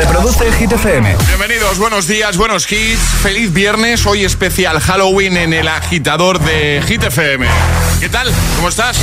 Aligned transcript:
Reproduce 0.00 0.50
Hit 0.52 0.72
FM. 0.72 1.14
Bienvenidos, 1.26 1.78
buenos 1.78 2.06
días, 2.06 2.38
buenos 2.38 2.72
hits. 2.72 3.02
Feliz 3.22 3.52
viernes. 3.52 4.06
Hoy 4.06 4.24
especial 4.24 4.80
Halloween 4.80 5.36
en 5.36 5.52
el 5.52 5.68
agitador 5.68 6.40
de 6.40 6.82
Hit 6.88 7.02
FM. 7.02 7.46
¿Qué 8.00 8.08
tal? 8.08 8.32
¿Cómo 8.56 8.70
estás? 8.70 8.96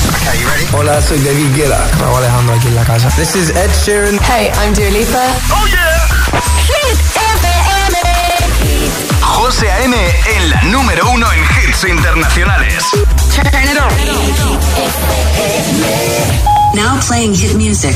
Hola, 0.74 1.00
soy 1.00 1.20
David 1.20 1.56
Guetta. 1.56 1.88
Raúl 2.00 2.18
Alejandro 2.18 2.56
aquí 2.56 2.68
en 2.70 2.74
la 2.76 2.84
casa. 2.84 3.10
This 3.12 3.36
is 3.36 3.52
Ed 3.52 3.70
Sheeran. 3.86 4.20
Hey, 4.24 4.50
I'm 4.60 4.74
Dua 4.74 4.90
Lipa. 4.90 5.22
¡Oh, 5.52 5.68
yeah! 5.68 6.08
Hit 6.66 6.98
FM. 7.16 8.00
José 9.22 9.72
A.M. 9.72 9.96
en 10.36 10.50
la 10.50 10.64
número 10.64 11.12
uno 11.12 11.28
en 11.32 11.40
hits 11.70 11.84
internacionales. 11.84 12.84
Turn 13.36 13.46
it 13.46 13.78
on. 13.78 13.94
Now 16.74 17.00
playing 17.08 17.36
hit 17.36 17.54
music. 17.54 17.96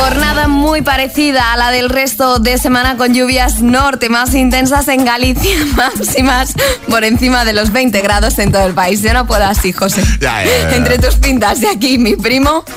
Jornada 0.00 0.48
muy 0.48 0.80
parecida 0.80 1.52
a 1.52 1.58
la 1.58 1.70
del 1.70 1.90
resto 1.90 2.38
de 2.38 2.56
semana 2.56 2.96
con 2.96 3.12
lluvias 3.12 3.60
norte 3.60 4.08
más 4.08 4.34
intensas 4.34 4.88
en 4.88 5.04
Galicia, 5.04 5.54
máximas 5.76 6.54
por 6.88 7.04
encima 7.04 7.44
de 7.44 7.52
los 7.52 7.70
20 7.70 8.00
grados 8.00 8.38
en 8.38 8.50
todo 8.50 8.66
el 8.66 8.72
país. 8.72 9.02
Yo 9.02 9.12
no 9.12 9.26
puedo 9.26 9.44
así, 9.44 9.72
José. 9.72 10.02
Ya, 10.20 10.44
ya, 10.44 10.70
ya. 10.70 10.76
Entre 10.76 10.98
tus 10.98 11.16
pintas 11.16 11.60
de 11.60 11.68
aquí, 11.68 11.98
mi 11.98 12.16
primo. 12.16 12.64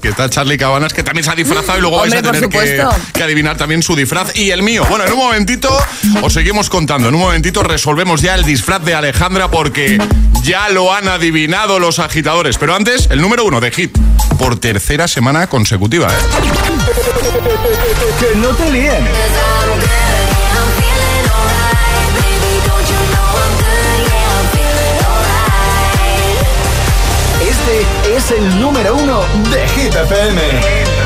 Que 0.00 0.08
está 0.08 0.30
Charlie 0.30 0.56
Cabanas, 0.56 0.94
que 0.94 1.02
también 1.02 1.24
se 1.24 1.30
ha 1.30 1.34
disfrazado 1.34 1.76
y 1.76 1.82
luego 1.82 1.96
Hombre, 1.96 2.22
vais 2.22 2.26
a 2.26 2.32
tener 2.32 2.48
que, 2.48 2.86
que 3.12 3.22
adivinar 3.22 3.58
también 3.58 3.82
su 3.82 3.94
disfraz 3.94 4.34
y 4.34 4.50
el 4.50 4.62
mío. 4.62 4.86
Bueno, 4.88 5.04
en 5.04 5.12
un 5.12 5.18
momentito 5.18 5.68
os 6.22 6.32
seguimos 6.32 6.70
contando. 6.70 7.10
En 7.10 7.14
un 7.14 7.20
momentito 7.20 7.62
resolvemos 7.62 8.22
ya 8.22 8.34
el 8.34 8.44
disfraz 8.44 8.82
de 8.82 8.94
Alejandra 8.94 9.50
porque 9.50 9.98
ya 10.42 10.70
lo 10.70 10.94
han 10.94 11.08
adivinado 11.08 11.78
los 11.78 11.98
agitadores. 11.98 12.56
Pero 12.56 12.74
antes, 12.74 13.08
el 13.10 13.20
número 13.20 13.44
uno 13.44 13.60
de 13.60 13.70
Hit. 13.70 13.98
Por 14.38 14.58
tercera 14.58 15.06
semana 15.08 15.46
consecutiva, 15.46 16.08
¿eh? 16.08 16.16
Que 18.18 18.38
no 18.38 18.48
te 18.48 18.70
líen. 18.70 19.04
Este 27.40 28.16
es 28.16 28.30
el 28.30 28.60
número 28.60 28.96
uno 28.96 29.20
de 29.50 29.68
Hit 29.68 29.94
FM. 29.94 31.03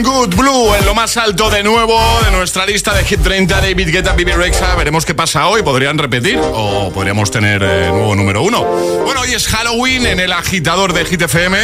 Good 0.00 0.34
Blue 0.36 0.74
en 0.74 0.86
lo 0.86 0.94
más 0.94 1.18
alto 1.18 1.50
de 1.50 1.62
nuevo 1.62 2.00
de 2.24 2.30
nuestra 2.30 2.64
lista 2.64 2.94
de 2.94 3.04
Hit 3.04 3.20
30 3.22 3.60
David 3.60 3.90
Guetta, 3.90 4.14
Bibi 4.14 4.32
Rexa. 4.32 4.74
Veremos 4.74 5.04
qué 5.04 5.14
pasa 5.14 5.46
hoy. 5.48 5.62
¿Podrían 5.62 5.98
repetir? 5.98 6.38
O 6.40 6.90
podríamos 6.92 7.30
tener 7.30 7.62
eh, 7.62 7.88
nuevo 7.90 8.14
número 8.16 8.42
uno. 8.42 8.64
Bueno, 8.64 9.20
hoy 9.20 9.34
es 9.34 9.46
Halloween 9.48 10.06
en 10.06 10.20
el 10.20 10.32
agitador 10.32 10.94
de 10.94 11.04
Hit 11.04 11.20
FM. 11.20 11.58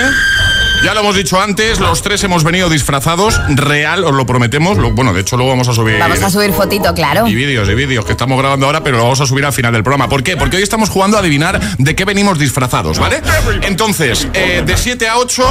Ya 0.84 0.94
lo 0.94 1.00
hemos 1.00 1.16
dicho 1.16 1.40
antes, 1.40 1.80
los 1.80 2.02
tres 2.02 2.22
hemos 2.24 2.44
venido 2.44 2.70
disfrazados. 2.70 3.40
Real, 3.48 4.04
os 4.04 4.12
lo 4.14 4.24
prometemos. 4.26 4.78
Lo- 4.78 4.92
bueno, 4.92 5.12
de 5.12 5.20
hecho, 5.22 5.36
luego 5.36 5.50
vamos 5.50 5.68
a 5.68 5.74
subir. 5.74 5.98
Vamos 5.98 6.22
a 6.22 6.30
subir 6.30 6.52
fotito, 6.52 6.94
claro. 6.94 7.26
Y 7.26 7.34
vídeos, 7.34 7.68
y 7.68 7.74
vídeos 7.74 8.04
que 8.04 8.12
estamos 8.12 8.38
grabando 8.38 8.66
ahora, 8.66 8.82
pero 8.82 8.96
lo 8.96 9.02
vamos 9.02 9.20
a 9.20 9.26
subir 9.26 9.44
al 9.44 9.52
final 9.52 9.72
del 9.72 9.82
programa. 9.82 10.08
¿Por 10.08 10.22
qué? 10.22 10.36
Porque 10.36 10.56
hoy 10.56 10.62
estamos 10.62 10.88
jugando 10.88 11.16
a 11.16 11.20
adivinar 11.20 11.60
de 11.78 11.94
qué 11.96 12.04
venimos 12.04 12.38
disfrazados, 12.38 12.98
¿vale? 12.98 13.20
Entonces, 13.62 14.28
eh, 14.32 14.62
de 14.64 14.76
7 14.76 15.08
a 15.08 15.18
8, 15.18 15.44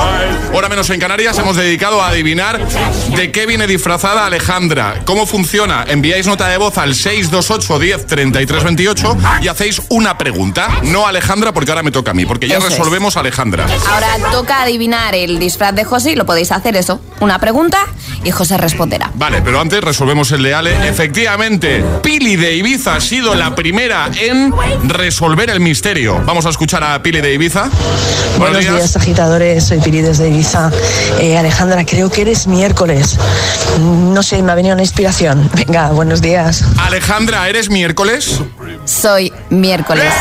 hora 0.54 0.70
menos 0.70 0.90
en 0.90 1.00
Canarias, 1.00 1.38
hemos 1.38 1.56
dedicado 1.58 2.02
a 2.02 2.08
adivinar 2.08 2.60
de 3.16 3.32
qué 3.32 3.46
viene 3.46 3.68
disfrazada 3.68 4.26
Alejandra. 4.26 5.02
¿Cómo 5.06 5.26
funciona? 5.28 5.84
Enviáis 5.88 6.26
nota 6.26 6.48
de 6.48 6.58
voz 6.58 6.78
al 6.78 6.96
628 6.96 7.80
10 7.80 8.06
33 8.08 8.64
28 8.64 9.18
y 9.42 9.48
hacéis 9.50 9.82
una 9.90 10.18
pregunta. 10.18 10.70
No 10.84 11.06
a 11.06 11.10
Alejandra, 11.10 11.54
porque 11.54 11.72
ahora 11.72 11.84
me 11.84 11.92
toca 11.92 12.12
a 12.12 12.14
mí, 12.14 12.26
porque 12.26 12.48
ya 12.48 12.58
Eso 12.58 12.68
es. 12.68 12.78
resolvemos 12.78 13.18
a 13.18 13.20
Alejandra. 13.20 13.68
Ahora 13.92 14.08
toca 14.32 14.62
adivinar 14.64 15.16
el 15.24 15.40
disfraz 15.40 15.74
de 15.76 15.84
José 15.84 16.12
y 16.12 16.16
lo 16.16 16.26
podéis 16.26 16.52
hacer 16.52 16.76
eso. 16.76 17.00
Una 17.20 17.40
pregunta 17.40 17.80
y 18.24 18.32
José 18.32 18.58
responderá. 18.58 19.12
Vale, 19.16 19.42
pero 19.42 19.60
antes 19.60 19.82
resolvemos 19.84 20.32
el 20.32 20.44
de 20.44 20.54
Ale. 20.54 20.88
Efectivamente, 20.88 21.84
Pili 22.04 22.36
de 22.36 22.56
Ibiza 22.56 22.96
ha 22.96 23.02
sido 23.02 23.36
la 23.36 23.56
primera 23.56 24.10
en 24.20 24.54
resolver 24.88 25.50
el 25.50 25.60
misterio. 25.60 26.22
Vamos 26.26 26.46
a 26.46 26.50
escuchar 26.50 26.84
a 26.84 27.02
Pili 27.02 27.22
de 27.22 27.34
Ibiza. 27.34 27.70
Buenos 28.38 28.60
días, 28.60 28.96
agitadores. 28.96 29.66
Soy 29.66 29.80
Piri 29.80 30.02
desde 30.02 30.30
Ibiza. 30.30 30.72
Eh, 31.20 31.38
Alejandra, 31.38 31.86
creo 31.86 32.10
que 32.10 32.22
eres 32.22 32.48
miércoles. 32.48 33.18
Mm, 33.80 34.14
No 34.14 34.24
sé, 34.24 34.42
me 34.42 34.52
ha 34.52 34.56
venido 34.56 34.74
una 34.74 34.84
inspiración. 34.84 35.50
Venga, 35.54 35.90
buenos 35.90 36.22
días. 36.22 36.64
Alejandra, 36.78 37.48
¿eres 37.50 37.70
miércoles? 37.70 38.42
Soy 38.86 39.32
miércoles. 39.50 40.12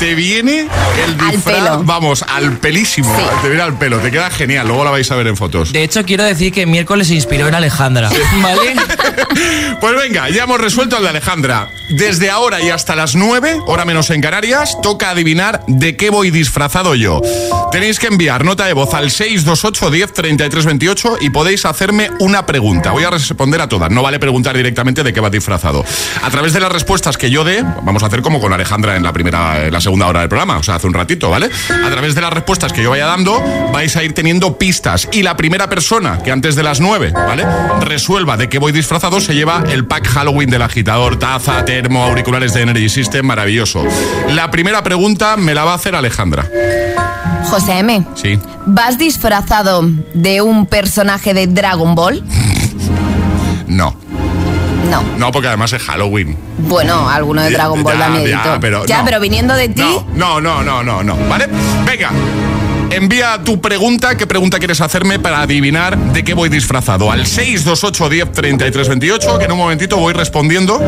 Te 0.00 0.14
viene 0.14 0.60
el 0.62 1.20
Al 1.20 1.30
disfraz, 1.30 1.56
pelo. 1.62 1.84
vamos, 1.84 2.24
al 2.26 2.56
pelísimo. 2.56 3.14
Sí. 3.14 3.22
Te 3.42 3.48
viene 3.48 3.62
al 3.62 3.78
pelo, 3.78 3.98
te 3.98 4.10
queda 4.10 4.30
genial. 4.30 4.66
Luego 4.66 4.82
la 4.82 4.90
vais 4.90 5.10
a 5.10 5.14
ver 5.14 5.26
en 5.26 5.36
fotos. 5.36 5.72
De 5.74 5.84
hecho, 5.84 6.04
quiero 6.06 6.24
decir 6.24 6.52
que 6.54 6.64
miércoles 6.64 7.08
se 7.08 7.14
inspiró 7.14 7.46
en 7.48 7.54
Alejandra. 7.54 8.08
¿Vale? 8.42 8.74
Pues 9.80 9.96
venga, 9.96 10.28
ya 10.28 10.44
hemos 10.44 10.60
resuelto 10.60 10.96
el 10.96 11.02
de 11.02 11.08
Alejandra. 11.08 11.68
Desde 11.90 12.30
ahora 12.30 12.60
y 12.62 12.70
hasta 12.70 12.94
las 12.94 13.16
9, 13.16 13.60
hora 13.66 13.84
menos 13.84 14.10
en 14.10 14.20
Canarias, 14.20 14.76
toca 14.82 15.10
adivinar 15.10 15.62
de 15.66 15.96
qué 15.96 16.10
voy 16.10 16.30
disfrazado 16.30 16.94
yo. 16.94 17.20
Tenéis 17.72 17.98
que 17.98 18.06
enviar 18.06 18.44
nota 18.44 18.66
de 18.66 18.72
voz 18.72 18.94
al 18.94 19.10
628 19.10 19.90
10 19.90 20.12
33 20.12 20.66
28 20.66 21.18
y 21.20 21.30
podéis 21.30 21.64
hacerme 21.64 22.10
una 22.20 22.46
pregunta. 22.46 22.92
Voy 22.92 23.04
a 23.04 23.10
responder 23.10 23.60
a 23.60 23.68
todas. 23.68 23.90
No 23.90 24.02
vale 24.02 24.18
preguntar 24.18 24.56
directamente 24.56 25.02
de 25.02 25.12
qué 25.12 25.20
va 25.20 25.30
disfrazado. 25.30 25.84
A 26.22 26.30
través 26.30 26.52
de 26.52 26.60
las 26.60 26.70
respuestas 26.70 27.16
que 27.16 27.30
yo 27.30 27.42
dé, 27.42 27.64
vamos 27.82 28.02
a 28.02 28.06
hacer 28.06 28.22
como 28.22 28.40
con 28.40 28.52
Alejandra 28.52 28.96
en 28.96 29.02
la 29.02 29.12
primera, 29.12 29.66
en 29.66 29.72
la 29.72 29.80
segunda 29.80 30.06
hora 30.06 30.20
del 30.20 30.28
programa, 30.28 30.58
o 30.58 30.62
sea, 30.62 30.76
hace 30.76 30.86
un 30.86 30.94
ratito, 30.94 31.30
¿vale? 31.30 31.48
A 31.70 31.90
través 31.90 32.14
de 32.14 32.20
las 32.20 32.32
respuestas 32.32 32.72
que 32.72 32.82
yo 32.82 32.90
vaya 32.90 33.06
dando, 33.06 33.42
vais 33.72 33.96
a 33.96 34.04
ir 34.04 34.12
teniendo 34.12 34.58
pistas. 34.58 35.08
Y 35.12 35.22
la 35.22 35.36
primera 35.36 35.68
persona 35.68 36.20
que 36.22 36.30
antes 36.30 36.54
de 36.54 36.62
las 36.62 36.80
9, 36.80 37.12
¿vale? 37.12 37.44
Resuelva 37.80 38.36
de 38.36 38.48
qué 38.48 38.58
voy 38.58 38.72
disfrazado, 38.72 38.99
se 39.00 39.34
lleva 39.34 39.64
el 39.68 39.86
pack 39.86 40.06
Halloween 40.08 40.50
del 40.50 40.62
agitador, 40.62 41.18
taza, 41.18 41.64
termo, 41.64 42.04
auriculares 42.04 42.52
de 42.52 42.62
Energy 42.62 42.88
System, 42.88 43.24
maravilloso. 43.26 43.82
La 44.28 44.50
primera 44.50 44.82
pregunta 44.82 45.36
me 45.38 45.54
la 45.54 45.64
va 45.64 45.72
a 45.72 45.74
hacer 45.76 45.94
Alejandra. 45.94 46.46
José 47.48 47.78
M. 47.78 48.04
Sí. 48.14 48.38
¿Vas 48.66 48.98
disfrazado 48.98 49.82
de 50.14 50.42
un 50.42 50.66
personaje 50.66 51.32
de 51.34 51.46
Dragon 51.46 51.94
Ball? 51.94 52.22
No. 53.66 53.96
No. 54.90 55.02
No, 55.18 55.32
porque 55.32 55.48
además 55.48 55.72
es 55.72 55.82
Halloween. 55.82 56.36
Bueno, 56.58 57.08
alguno 57.08 57.42
de 57.42 57.50
Dragon 57.50 57.82
Ball 57.82 57.94
ya, 57.94 58.00
da 58.00 58.08
miedito. 58.10 58.38
ya, 58.44 58.60
pero 58.60 58.86
Ya, 58.86 58.98
no. 58.98 59.04
pero 59.06 59.20
viniendo 59.20 59.54
de 59.54 59.68
ti, 59.70 59.82
No, 60.14 60.40
no, 60.40 60.40
no, 60.40 60.62
no, 60.62 60.82
no, 60.82 61.02
no. 61.02 61.16
¿Vale? 61.28 61.48
Venga. 61.86 62.10
Envía 62.90 63.40
tu 63.44 63.60
pregunta, 63.60 64.16
qué 64.16 64.26
pregunta 64.26 64.58
quieres 64.58 64.80
hacerme 64.80 65.18
para 65.18 65.42
adivinar 65.42 65.96
de 65.96 66.24
qué 66.24 66.34
voy 66.34 66.48
disfrazado. 66.48 67.10
Al 67.10 67.26
628 67.26 68.08
10 68.08 68.32
33 68.32 68.88
28, 68.88 69.38
que 69.38 69.44
en 69.44 69.52
un 69.52 69.58
momentito 69.58 69.96
voy 69.96 70.12
respondiendo. 70.12 70.80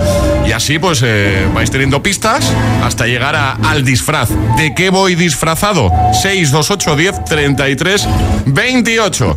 Y 0.46 0.52
así 0.52 0.78
pues 0.78 1.00
eh, 1.04 1.46
vais 1.54 1.70
teniendo 1.70 2.02
pistas 2.02 2.44
hasta 2.82 3.06
llegar 3.06 3.36
al 3.36 3.84
disfraz. 3.84 4.30
¿De 4.56 4.74
qué 4.74 4.90
voy 4.90 5.14
disfrazado? 5.14 5.90
628 6.22 6.96
10 6.96 7.24
33 7.24 8.08
28. 8.46 9.36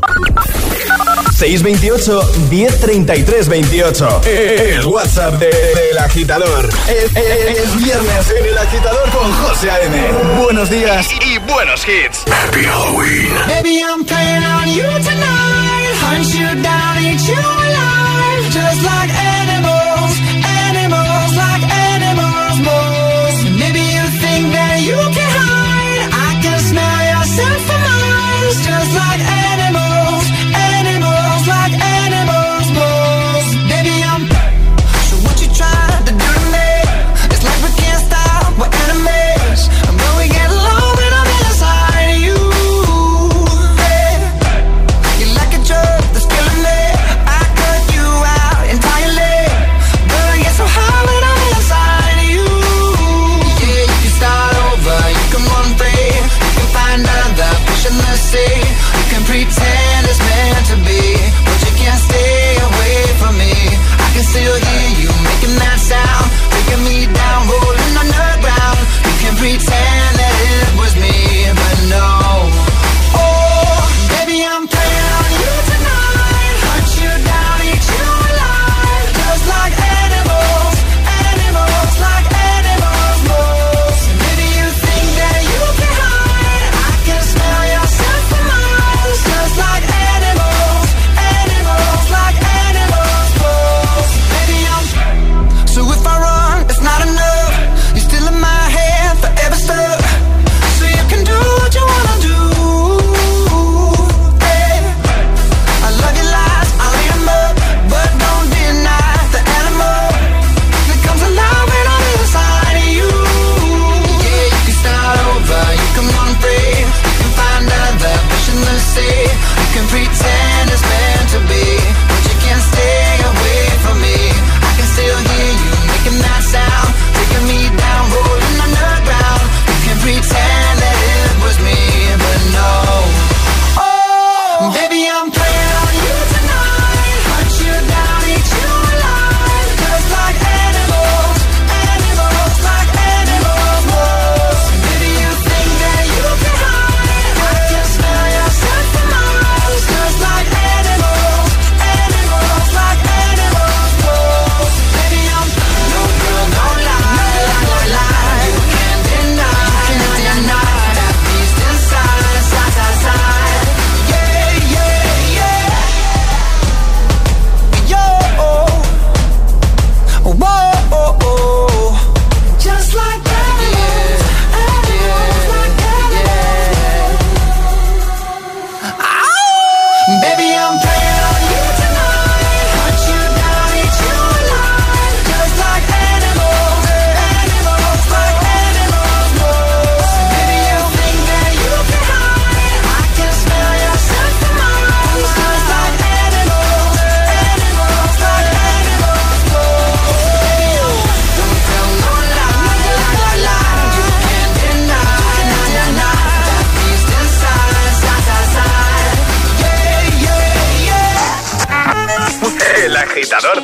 628 1.36 2.24
1033 2.50 3.48
28. 3.50 4.22
El 4.26 4.86
WhatsApp 4.86 5.34
de- 5.40 5.48
del 5.48 5.98
agitador. 5.98 6.70
Es, 6.88 7.12
es- 7.16 7.58
es 7.60 7.84
viernes 7.84 8.32
en 8.40 8.46
el 8.46 8.58
agitador 8.58 9.10
con 9.12 9.32
José 9.34 9.70
A.M. 9.70 9.98
Buenos 10.42 10.70
días 10.70 11.08
y 11.26 11.38
buenos 11.40 11.82
hits. 11.88 12.24
Happy 12.32 12.64
Halloween. 12.64 13.30
Baby, 13.48 13.82
I'm 13.82 14.06
playing 14.06 14.44
on 14.46 14.68
you 14.74 14.84
tonight. 15.04 15.96
Hunt 16.02 16.26
you 16.34 16.62
down, 16.64 17.04
eat 17.04 17.20
you 17.28 17.36
alive. 17.36 18.54
Just 18.54 18.82
like 18.84 19.12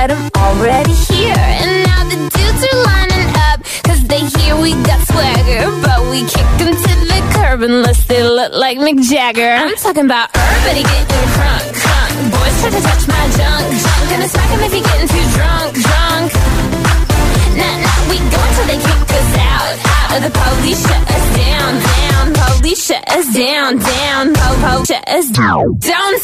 But 0.00 0.16
I'm 0.16 0.30
already 0.36 0.96
here. 1.12 1.36
And 1.36 1.84
now 1.84 2.02
the 2.08 2.16
dudes 2.32 2.62
are 2.68 2.80
lining 2.88 3.28
up, 3.48 3.58
cause 3.84 4.00
they 4.08 4.22
hear 4.32 4.56
we 4.56 4.72
got 4.88 5.00
swagger. 5.04 5.60
But 5.84 6.00
we 6.08 6.24
kick 6.24 6.48
them 6.56 6.72
to 6.72 6.92
the 7.12 7.20
curb 7.36 7.60
unless 7.62 8.06
they 8.06 8.22
look 8.24 8.52
like 8.54 8.78
Mick 8.78 8.98
Jagger. 9.10 9.52
I'm 9.60 9.76
talking 9.76 10.06
about 10.06 10.30
everybody 10.32 10.82
getting 10.88 11.28
crunk, 11.36 11.64
crunk. 11.84 12.12
Boys 12.32 12.54
try 12.60 12.70
to 12.76 12.80
touch 12.80 13.04
my 13.12 13.24
junk, 13.36 13.64
junk. 13.84 14.02
Gonna 14.10 14.28
smack 14.32 14.50
him 14.54 14.60
if 14.64 14.72
he 14.72 14.80
getting 14.80 15.10
too 15.14 15.26
drunk, 15.36 15.68
drunk. 15.84 16.28
Nah, 17.60 17.76
nah, 17.84 18.00
we 18.08 18.16
go 18.32 18.40
until 18.40 18.66
they 18.72 18.80
kick 18.80 19.00
us 19.20 19.32
out, 19.52 19.68
out. 19.84 20.08
Or 20.16 20.20
the 20.24 20.32
police 20.32 20.80
shut 20.80 21.04
us 21.12 21.26
down, 21.36 21.70
down. 21.92 22.24
Police 22.40 22.82
shut 22.88 23.04
us 23.16 23.26
down, 23.36 23.76
down. 23.76 24.22
Po, 24.32 24.48
po, 24.64 24.84
shut 24.84 25.04
us 25.08 25.28
down. 25.28 25.76
Don't 25.76 26.20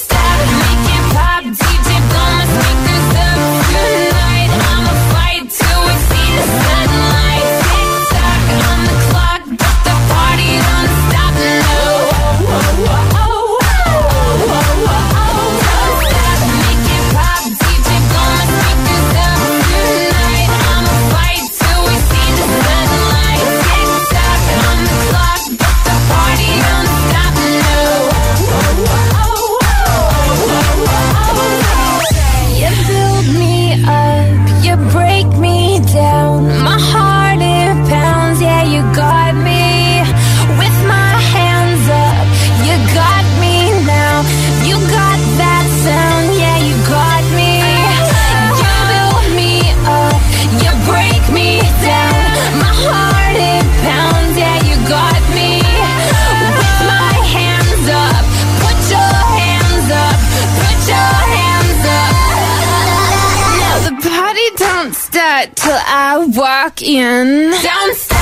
walk 66.76 66.82
in. 66.82 67.50
Don't 67.50 67.96
stop. 67.96 68.16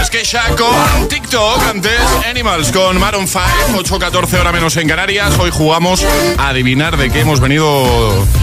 Es 0.00 0.10
que 0.10 0.24
ya 0.24 0.56
con 0.56 1.08
TikTok, 1.08 1.62
antes 1.68 2.00
Animals 2.28 2.72
con 2.72 2.98
Maroon 2.98 3.28
5, 3.28 3.40
8.14 3.74 4.40
hora 4.40 4.52
menos 4.52 4.76
en 4.76 4.88
Canarias. 4.88 5.38
Hoy 5.38 5.50
jugamos 5.50 6.04
a 6.38 6.48
adivinar 6.48 6.96
de 6.96 7.10
qué 7.10 7.20
hemos 7.20 7.40
venido 7.40 7.86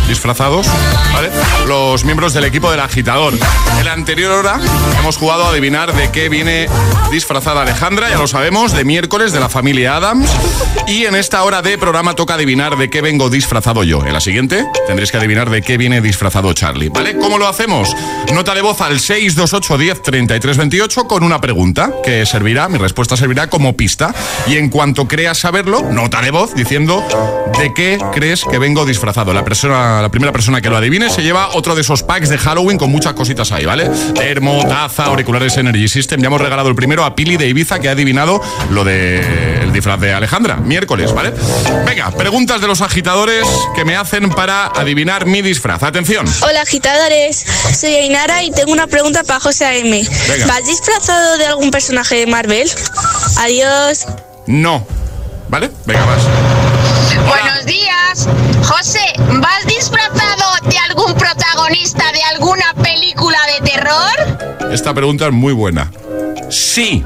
disfrazados, 0.07 0.67
¿vale? 1.13 1.29
Los 1.67 2.05
miembros 2.05 2.33
del 2.33 2.45
equipo 2.45 2.71
del 2.71 2.79
agitador. 2.79 3.33
En 3.77 3.85
la 3.85 3.91
anterior 3.91 4.31
hora 4.31 4.57
hemos 4.99 5.17
jugado 5.17 5.43
a 5.43 5.49
adivinar 5.49 5.93
de 5.93 6.09
qué 6.11 6.29
viene 6.29 6.69
disfrazada 7.11 7.63
Alejandra, 7.63 8.09
ya 8.09 8.17
lo 8.17 8.27
sabemos, 8.27 8.71
de 8.71 8.85
miércoles 8.85 9.33
de 9.33 9.41
la 9.41 9.49
familia 9.49 9.97
Adams. 9.97 10.29
Y 10.87 11.05
en 11.05 11.15
esta 11.15 11.43
hora 11.43 11.61
de 11.61 11.77
programa 11.77 12.15
toca 12.15 12.35
adivinar 12.35 12.77
de 12.77 12.89
qué 12.89 13.01
vengo 13.01 13.29
disfrazado 13.29 13.83
yo. 13.83 14.05
En 14.05 14.13
la 14.13 14.21
siguiente 14.21 14.65
tendréis 14.87 15.11
que 15.11 15.17
adivinar 15.17 15.49
de 15.49 15.61
qué 15.61 15.77
viene 15.77 15.99
disfrazado 15.99 16.53
Charlie, 16.53 16.87
¿vale? 16.87 17.17
¿Cómo 17.17 17.37
lo 17.37 17.47
hacemos? 17.49 17.93
Nota 18.33 18.55
de 18.55 18.61
voz 18.61 18.79
al 18.79 19.01
628 19.01 19.77
10 19.77 20.01
33 20.03 20.57
28 20.57 21.07
con 21.07 21.23
una 21.23 21.41
pregunta 21.41 21.91
que 22.01 22.25
servirá, 22.25 22.69
mi 22.69 22.77
respuesta 22.77 23.17
servirá 23.17 23.49
como 23.49 23.75
pista. 23.75 24.15
Y 24.47 24.55
en 24.55 24.69
cuanto 24.69 25.05
creas 25.09 25.39
saberlo, 25.39 25.81
nota 25.81 26.21
de 26.21 26.31
voz 26.31 26.53
diciendo 26.55 27.03
de 27.59 27.73
qué 27.73 27.97
crees 28.13 28.45
que 28.45 28.57
vengo 28.57 28.85
disfrazado. 28.85 29.33
La, 29.33 29.43
persona, 29.43 30.01
la 30.01 30.09
primera 30.09 30.31
persona 30.31 30.61
que 30.61 30.69
lo 30.69 30.77
adivine 30.77 31.09
se 31.09 31.23
lleva 31.23 31.49
otro 31.57 31.75
de 31.75 31.81
esos 31.81 32.03
packs 32.03 32.29
de 32.29 32.37
Halloween 32.37 32.77
con 32.77 32.91
muchas 32.91 33.13
cositas 33.13 33.51
ahí, 33.51 33.65
¿vale? 33.65 33.89
Termo, 34.13 34.63
taza, 34.67 35.05
auriculares 35.05 35.57
Energy 35.57 35.87
System. 35.87 36.21
Ya 36.21 36.27
hemos 36.27 36.39
regalado 36.39 36.69
el 36.69 36.75
primero 36.75 37.03
a 37.03 37.15
Pili 37.15 37.35
de 37.35 37.47
Ibiza 37.47 37.79
que 37.79 37.89
ha 37.89 37.93
adivinado 37.93 38.41
lo 38.69 38.83
de 38.83 39.63
el 39.63 39.73
disfraz 39.73 39.99
de 39.99 40.13
Alejandra, 40.13 40.57
miércoles, 40.57 41.13
¿vale? 41.13 41.33
Venga, 41.85 42.11
preguntas 42.11 42.61
de 42.61 42.67
los 42.67 42.81
agitadores 42.81 43.47
que 43.75 43.83
me 43.85 43.95
hacen 43.95 44.29
para 44.29 44.67
adivinar 44.67 45.25
mi 45.25 45.41
disfraz. 45.41 45.81
Atención. 45.81 46.27
Hola 46.41 46.61
agitadores, 46.61 47.43
soy 47.75 47.95
Ainara 47.95 48.43
y 48.43 48.51
tengo 48.51 48.71
una 48.71 48.87
pregunta 48.87 49.23
para 49.23 49.39
José 49.39 49.65
A.M. 49.65 50.07
Venga. 50.29 50.45
¿Vas 50.45 50.65
disfrazado 50.65 51.37
de 51.37 51.47
algún 51.47 51.71
personaje 51.71 52.15
de 52.15 52.27
Marvel? 52.27 52.69
Adiós. 53.39 54.05
No. 54.45 54.85
¿Vale? 55.49 55.71
Venga, 55.85 56.05
vas. 56.05 56.21
Buenos 57.25 57.65
días. 57.65 58.27
José, 58.63 59.13
¿vas 59.17 59.65
disfrazado 59.65 60.27
de 60.37 60.46
protagonista 61.67 62.11
de 62.13 62.23
alguna 62.35 62.65
película 62.81 63.37
de 63.59 63.69
terror? 63.69 64.71
Esta 64.71 64.93
pregunta 64.93 65.25
es 65.27 65.33
muy 65.33 65.53
buena. 65.53 65.91
Sí. 66.49 67.03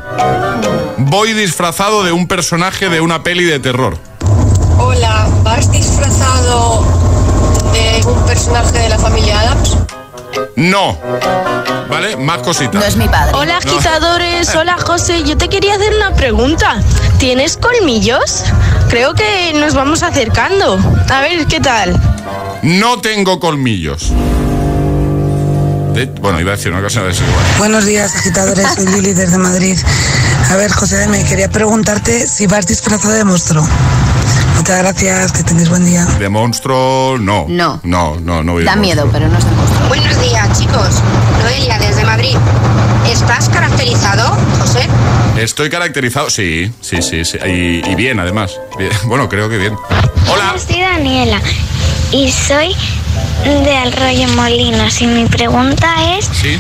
Voy 0.98 1.34
disfrazado 1.34 2.04
de 2.04 2.12
un 2.12 2.28
personaje 2.28 2.90
de 2.90 3.02
una 3.02 3.24
peli 3.24 3.44
de 3.44 3.60
terror. 3.60 3.98
Hola, 4.78 5.28
¿vas 5.44 5.72
disfrazado 5.72 6.86
de 7.74 8.06
un 8.06 8.26
personaje 8.26 8.78
de 8.78 8.90
la 8.90 9.00
familia 9.00 9.40
Adams? 9.42 9.78
No. 10.56 10.98
¿Vale? 11.90 12.16
Más 12.18 12.40
cositas. 12.40 12.96
mi 12.96 13.08
padre. 13.08 13.32
Hola 13.36 13.60
No. 13.66 13.72
agitadores, 13.72 14.56
hola 14.56 14.78
José, 14.78 15.24
yo 15.24 15.38
te 15.38 15.50
quería 15.50 15.74
hacer 15.76 15.94
una 15.96 16.14
pregunta. 16.14 16.82
¿Tienes 17.18 17.58
colmillos? 17.58 18.44
Creo 18.90 19.14
que 19.14 19.54
nos 19.56 19.74
vamos 19.74 20.04
acercando. 20.04 20.78
A 21.10 21.22
ver, 21.22 21.48
¿qué 21.48 21.60
tal? 21.60 22.00
No 22.62 23.02
tengo 23.02 23.40
colmillos. 23.40 24.12
De- 25.94 26.06
bueno, 26.22 26.40
iba 26.40 26.54
a 26.54 26.56
decir 26.56 26.72
una 26.72 26.82
cosa 26.82 27.02
de 27.04 27.12
ese 27.12 27.24
igual. 27.24 27.44
Buenos 27.58 27.86
días, 27.86 28.16
agitadores. 28.16 28.66
Soy 28.76 28.88
Lili 28.88 29.14
desde 29.14 29.38
Madrid. 29.38 29.78
A 30.50 30.56
ver, 30.56 30.72
José, 30.72 31.08
me 31.08 31.24
quería 31.24 31.50
preguntarte 31.50 32.28
si 32.28 32.48
vas 32.48 32.66
disfrazado 32.66 33.14
de 33.14 33.24
monstruo. 33.26 33.68
Muchas 34.56 34.78
gracias, 34.80 35.32
que 35.32 35.44
tengáis 35.44 35.70
buen 35.70 35.86
día. 35.86 36.06
De 36.06 36.30
monstruo, 36.30 37.18
no. 37.20 37.46
No. 37.50 37.80
No, 37.84 38.18
no, 38.20 38.44
no. 38.44 38.60
Da 38.62 38.76
miedo, 38.76 39.10
pero 39.12 39.28
no 39.28 39.38
es 39.38 39.44
de 39.44 39.52
monstruo. 39.52 39.88
Buenos 39.90 40.22
días, 40.22 40.60
chicos. 40.60 41.02
Noelia, 41.44 41.78
desde 41.80 42.04
Madrid. 42.06 42.36
¿Estás 43.12 43.50
caracterizado, 43.50 44.38
José? 44.60 44.88
Estoy 45.38 45.70
caracterizado, 45.70 46.30
sí, 46.30 46.72
sí, 46.82 47.02
sí, 47.02 47.26
sí. 47.26 47.38
Y, 47.46 47.90
y 47.90 47.96
bien, 47.96 48.20
además. 48.20 48.60
Bueno, 49.06 49.28
creo 49.30 49.50
que 49.50 49.58
bien. 49.58 49.76
Hola. 50.32 50.56
Soy 50.58 50.80
Daniela 50.82 51.42
y 52.12 52.32
soy 52.32 52.76
de 53.44 53.76
Arroyo 53.76 54.28
Molinos 54.30 55.02
y 55.02 55.08
mi 55.08 55.26
pregunta 55.26 56.18
es 56.18 56.26
Sí. 56.26 56.58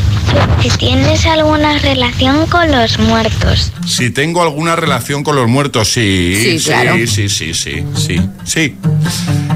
Si 0.61 0.69
tienes 0.77 1.25
alguna 1.25 1.77
relación 1.79 2.45
con 2.47 2.71
los 2.71 2.99
muertos. 2.99 3.71
Si 3.87 4.09
tengo 4.09 4.41
alguna 4.41 4.75
relación 4.75 5.23
con 5.23 5.35
los 5.35 5.47
muertos, 5.47 5.89
sí. 5.89 6.35
Sí, 6.35 6.59
sí, 6.59 6.65
claro. 6.65 6.95
sí, 7.07 7.29
sí, 7.29 7.53
sí, 7.53 7.83
sí, 7.95 8.21
sí. 8.43 8.75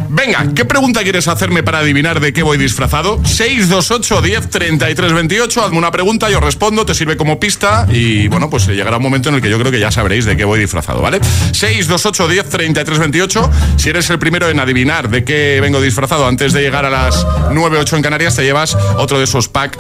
Venga, 0.10 0.48
¿qué 0.56 0.64
pregunta 0.64 1.04
quieres 1.04 1.28
hacerme 1.28 1.62
para 1.62 1.80
adivinar 1.80 2.22
de 2.22 2.32
qué 2.32 2.42
voy 2.42 2.58
disfrazado? 2.58 3.20
628 3.26 4.22
10 4.22 4.50
33 4.50 5.14
28. 5.14 5.66
Hazme 5.66 5.78
una 5.78 5.92
pregunta, 5.92 6.30
yo 6.30 6.40
respondo, 6.40 6.86
te 6.86 6.96
sirve 6.96 7.18
como 7.18 7.40
pista 7.40 7.86
y 7.92 8.28
bueno, 8.30 8.50
pues 8.50 8.66
llegará 8.68 8.98
un 8.98 9.04
momento 9.04 9.30
en 9.30 9.36
el 9.36 9.42
que 9.42 9.50
yo 9.50 9.60
creo 9.60 9.72
que 9.72 9.80
ya 9.80 9.92
sabréis 9.92 10.26
de 10.26 10.38
qué 10.38 10.46
voy 10.46 10.60
disfrazado, 10.60 11.02
¿vale? 11.02 11.20
628 11.52 12.28
10 12.30 12.50
33 12.50 13.00
28. 13.00 13.52
Si 13.76 13.90
eres 13.90 14.10
el 14.10 14.18
primero 14.18 14.50
en 14.50 14.60
adivinar 14.60 15.10
de 15.10 15.26
qué 15.26 15.60
vengo 15.62 15.82
disfrazado 15.82 16.26
antes 16.26 16.54
de 16.54 16.62
llegar 16.62 16.86
a 16.86 16.90
las 16.90 17.28
9 17.52 17.78
8 17.80 17.98
en 17.98 18.02
Canarias, 18.02 18.36
te 18.36 18.44
llevas 18.44 18.76
otro 18.98 19.18
de 19.18 19.26
esos 19.26 19.50
pack 19.50 19.78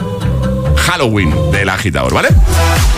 Halloween 0.85 1.51
del 1.51 1.69
agitador, 1.69 2.13
¿vale? 2.13 2.29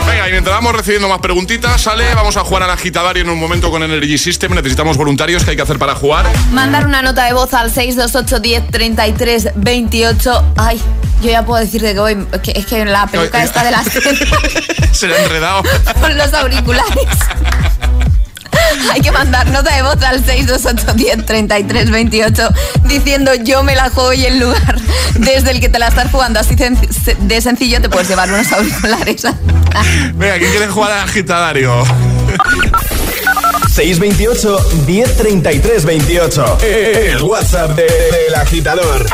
Venga, 0.07 0.27
y 0.27 0.31
mientras 0.31 0.55
vamos 0.55 0.73
recibiendo 0.75 1.07
más 1.07 1.19
preguntitas, 1.19 1.81
sale, 1.81 2.13
vamos 2.15 2.35
a 2.37 2.41
jugar 2.43 2.63
al 2.63 2.71
agitador 2.71 3.17
y 3.17 3.21
en 3.21 3.29
un 3.29 3.39
momento 3.39 3.71
con 3.71 3.81
Energy 3.83 4.17
System 4.17 4.53
necesitamos 4.53 4.97
voluntarios 4.97 5.43
que 5.43 5.51
hay 5.51 5.55
que 5.55 5.61
hacer 5.63 5.79
para 5.79 5.95
jugar. 5.95 6.25
Mandar 6.51 6.85
una 6.85 7.01
nota 7.01 7.25
de 7.25 7.33
voz 7.33 7.53
al 7.53 7.71
628 7.71 8.39
10 8.39 8.67
33 8.71 9.49
28. 9.55 10.53
Ay, 10.57 10.81
yo 11.21 11.29
ya 11.29 11.45
puedo 11.45 11.61
decir 11.63 11.81
de 11.81 11.93
que 11.93 11.99
voy. 11.99 12.15
que 12.43 12.51
es 12.55 12.65
que 12.65 12.83
la 12.85 13.07
peluca 13.07 13.43
esta 13.43 13.63
de 13.63 13.71
las 13.71 13.87
Se 14.91 15.07
le 15.07 15.15
ha 15.15 15.23
enredado. 15.23 15.63
con 16.01 16.17
los 16.17 16.33
auriculares. 16.33 16.93
Hay 18.93 19.01
que 19.01 19.11
mandar 19.11 19.47
nota 19.49 19.75
de 19.75 19.81
voz 19.81 20.01
al 20.03 20.23
628 20.25 20.93
10 20.93 21.25
33 21.25 21.89
28 21.91 22.49
diciendo 22.85 23.31
yo 23.35 23.63
me 23.63 23.75
la 23.75 23.89
juego 23.89 24.13
y 24.13 24.25
el 24.25 24.39
lugar 24.39 24.79
desde 25.15 25.51
el 25.51 25.59
que 25.59 25.69
te 25.69 25.79
la 25.79 25.87
estás 25.87 26.11
jugando 26.11 26.39
así 26.39 26.55
de 26.55 27.41
sencillo 27.41 27.81
te 27.81 27.89
puedes 27.89 28.07
llevar 28.07 28.31
unos 28.31 28.51
auriculares. 28.51 29.23
Venga, 30.13 30.37
¿quién 30.37 30.51
quiere 30.51 30.67
jugar 30.67 30.91
al 30.91 31.09
agitadario? 31.09 31.83
628 33.73 34.69
1033 34.87 35.85
28. 35.85 36.57
El 36.63 37.21
WhatsApp 37.21 37.71
de- 37.75 37.83
del 37.83 38.35
agitador. 38.35 39.05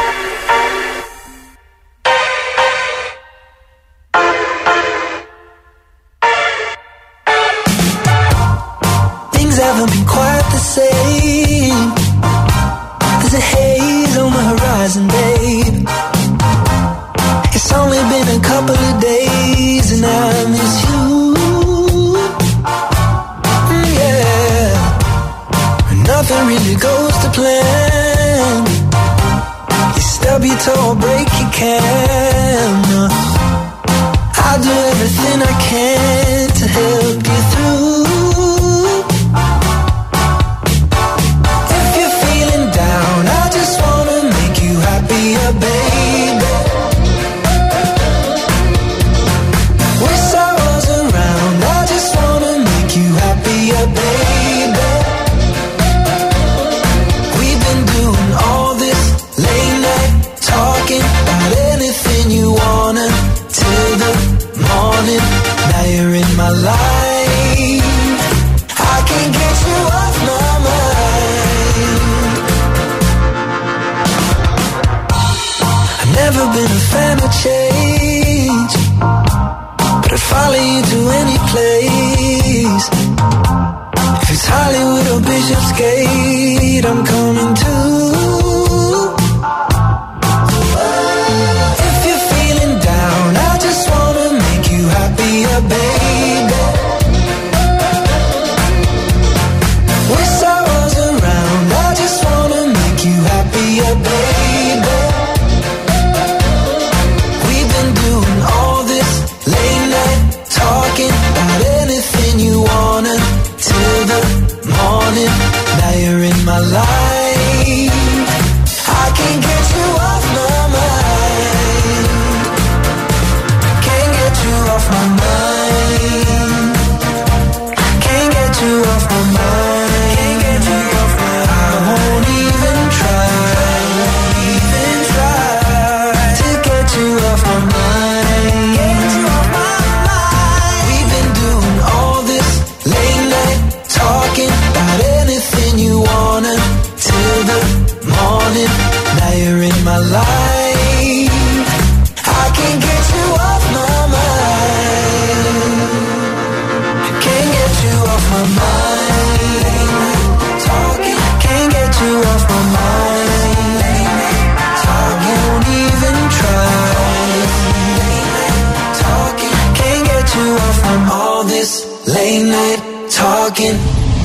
Late 172.23 172.43
night 172.43 172.81
talking. 173.09 173.77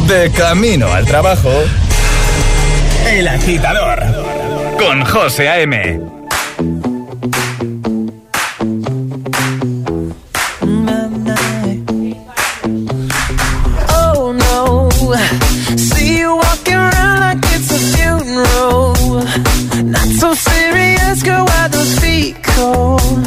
De 0.07 0.31
camino 0.31 0.87
al 0.93 1.05
trabajo. 1.05 1.51
El 3.07 3.27
agitador. 3.27 3.99
Con 4.79 5.05
José 5.05 5.49
A.M. 5.49 6.01
Oh 13.91 14.33
no, 14.33 14.89
see 15.77 16.19
you 16.19 16.37
walking 16.37 16.75
around 16.75 17.21
like 17.21 17.45
it's 17.55 17.71
a 17.73 17.81
funeral. 17.97 18.95
Not 19.83 20.09
so 20.21 20.35
serious, 20.35 21.23
girl, 21.23 21.45
why 21.47 21.69
those 21.69 21.99
feet 21.99 22.37
cold? 22.45 23.27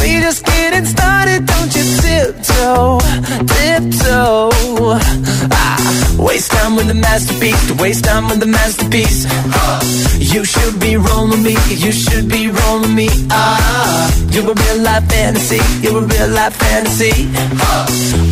We 0.00 0.20
just 0.20 0.44
getting 0.44 0.84
started, 0.84 1.46
don't 1.46 1.74
you 1.74 1.84
tiptoe, 2.02 2.98
with 6.76 6.90
a 6.90 6.94
masterpiece. 6.94 7.66
To 7.68 7.74
waste 7.74 8.04
time 8.04 8.28
with 8.28 8.42
a 8.42 8.46
masterpiece. 8.46 9.24
You 10.20 10.44
should 10.44 10.78
be 10.78 10.96
rolling 10.96 11.42
me. 11.42 11.56
You 11.68 11.90
should 11.90 12.28
be 12.28 12.48
rolling 12.48 12.94
me. 12.94 13.08
Ah, 13.30 14.12
you're 14.30 14.50
a 14.50 14.54
real 14.54 14.78
life 14.82 15.08
fantasy. 15.08 15.60
You're 15.82 16.04
a 16.04 16.06
real 16.06 16.28
life 16.28 16.54
fantasy. 16.54 17.28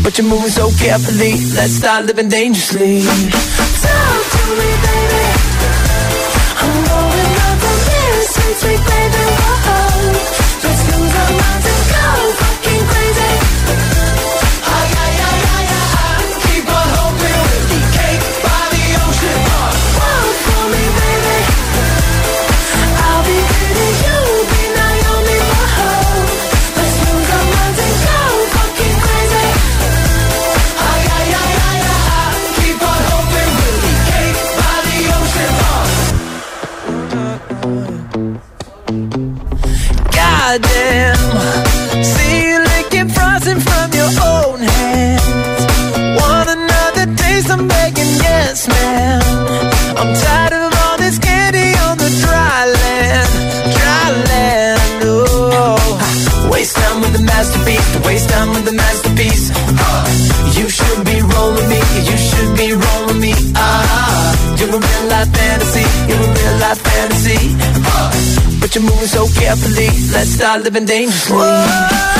But 0.02 0.18
you're 0.18 0.28
moving 0.28 0.50
so 0.50 0.70
carefully. 0.78 1.33
Let's 1.57 1.72
start 1.72 2.04
living 2.04 2.28
dangerously. 2.28 3.02
Talk 3.02 4.22
to 4.35 4.42
me, 4.61 4.70
baby. 4.85 5.24
I'm 6.61 6.76
going 6.88 7.35
up 7.46 7.57
from 7.62 7.78
here, 7.88 8.22
sweet, 8.35 8.57
sweet 8.62 8.83
baby. 8.87 9.24
Waste 58.05 58.29
time 58.31 58.51
with 58.51 58.64
the 58.64 58.73
masterpiece. 58.73 59.51
You 60.59 60.69
should 60.69 61.05
be 61.05 61.21
rolling 61.21 61.69
me. 61.69 61.81
You 62.11 62.17
should 62.17 62.51
be 62.57 62.69
rolling 62.73 63.21
me. 63.21 63.35
Ah, 63.57 64.57
you're 64.59 64.69
a 64.69 64.81
real 64.87 65.05
life 65.09 65.31
fantasy. 65.37 65.87
You're 66.09 66.25
a 66.25 66.35
real 66.38 66.57
life 66.64 66.81
fantasy. 66.81 67.40
But 68.61 68.75
you're 68.75 68.85
moving 68.85 69.09
so 69.09 69.27
carefully. 69.40 69.88
Let's 70.12 70.31
start 70.31 70.62
living 70.62 70.87
dangerously. 70.87 71.37
Talk 71.37 72.13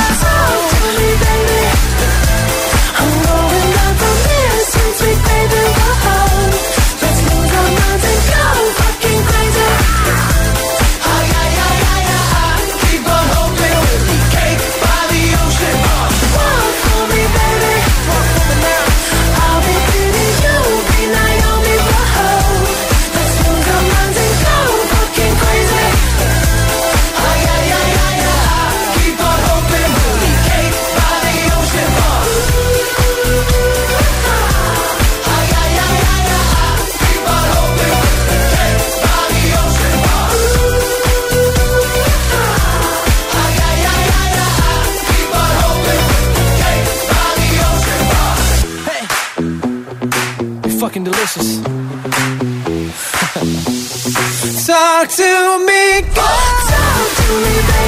me. 55.67 56.01
Talk 56.13 57.09
to 57.17 57.33
me, 57.43 57.55
baby. 57.67 57.84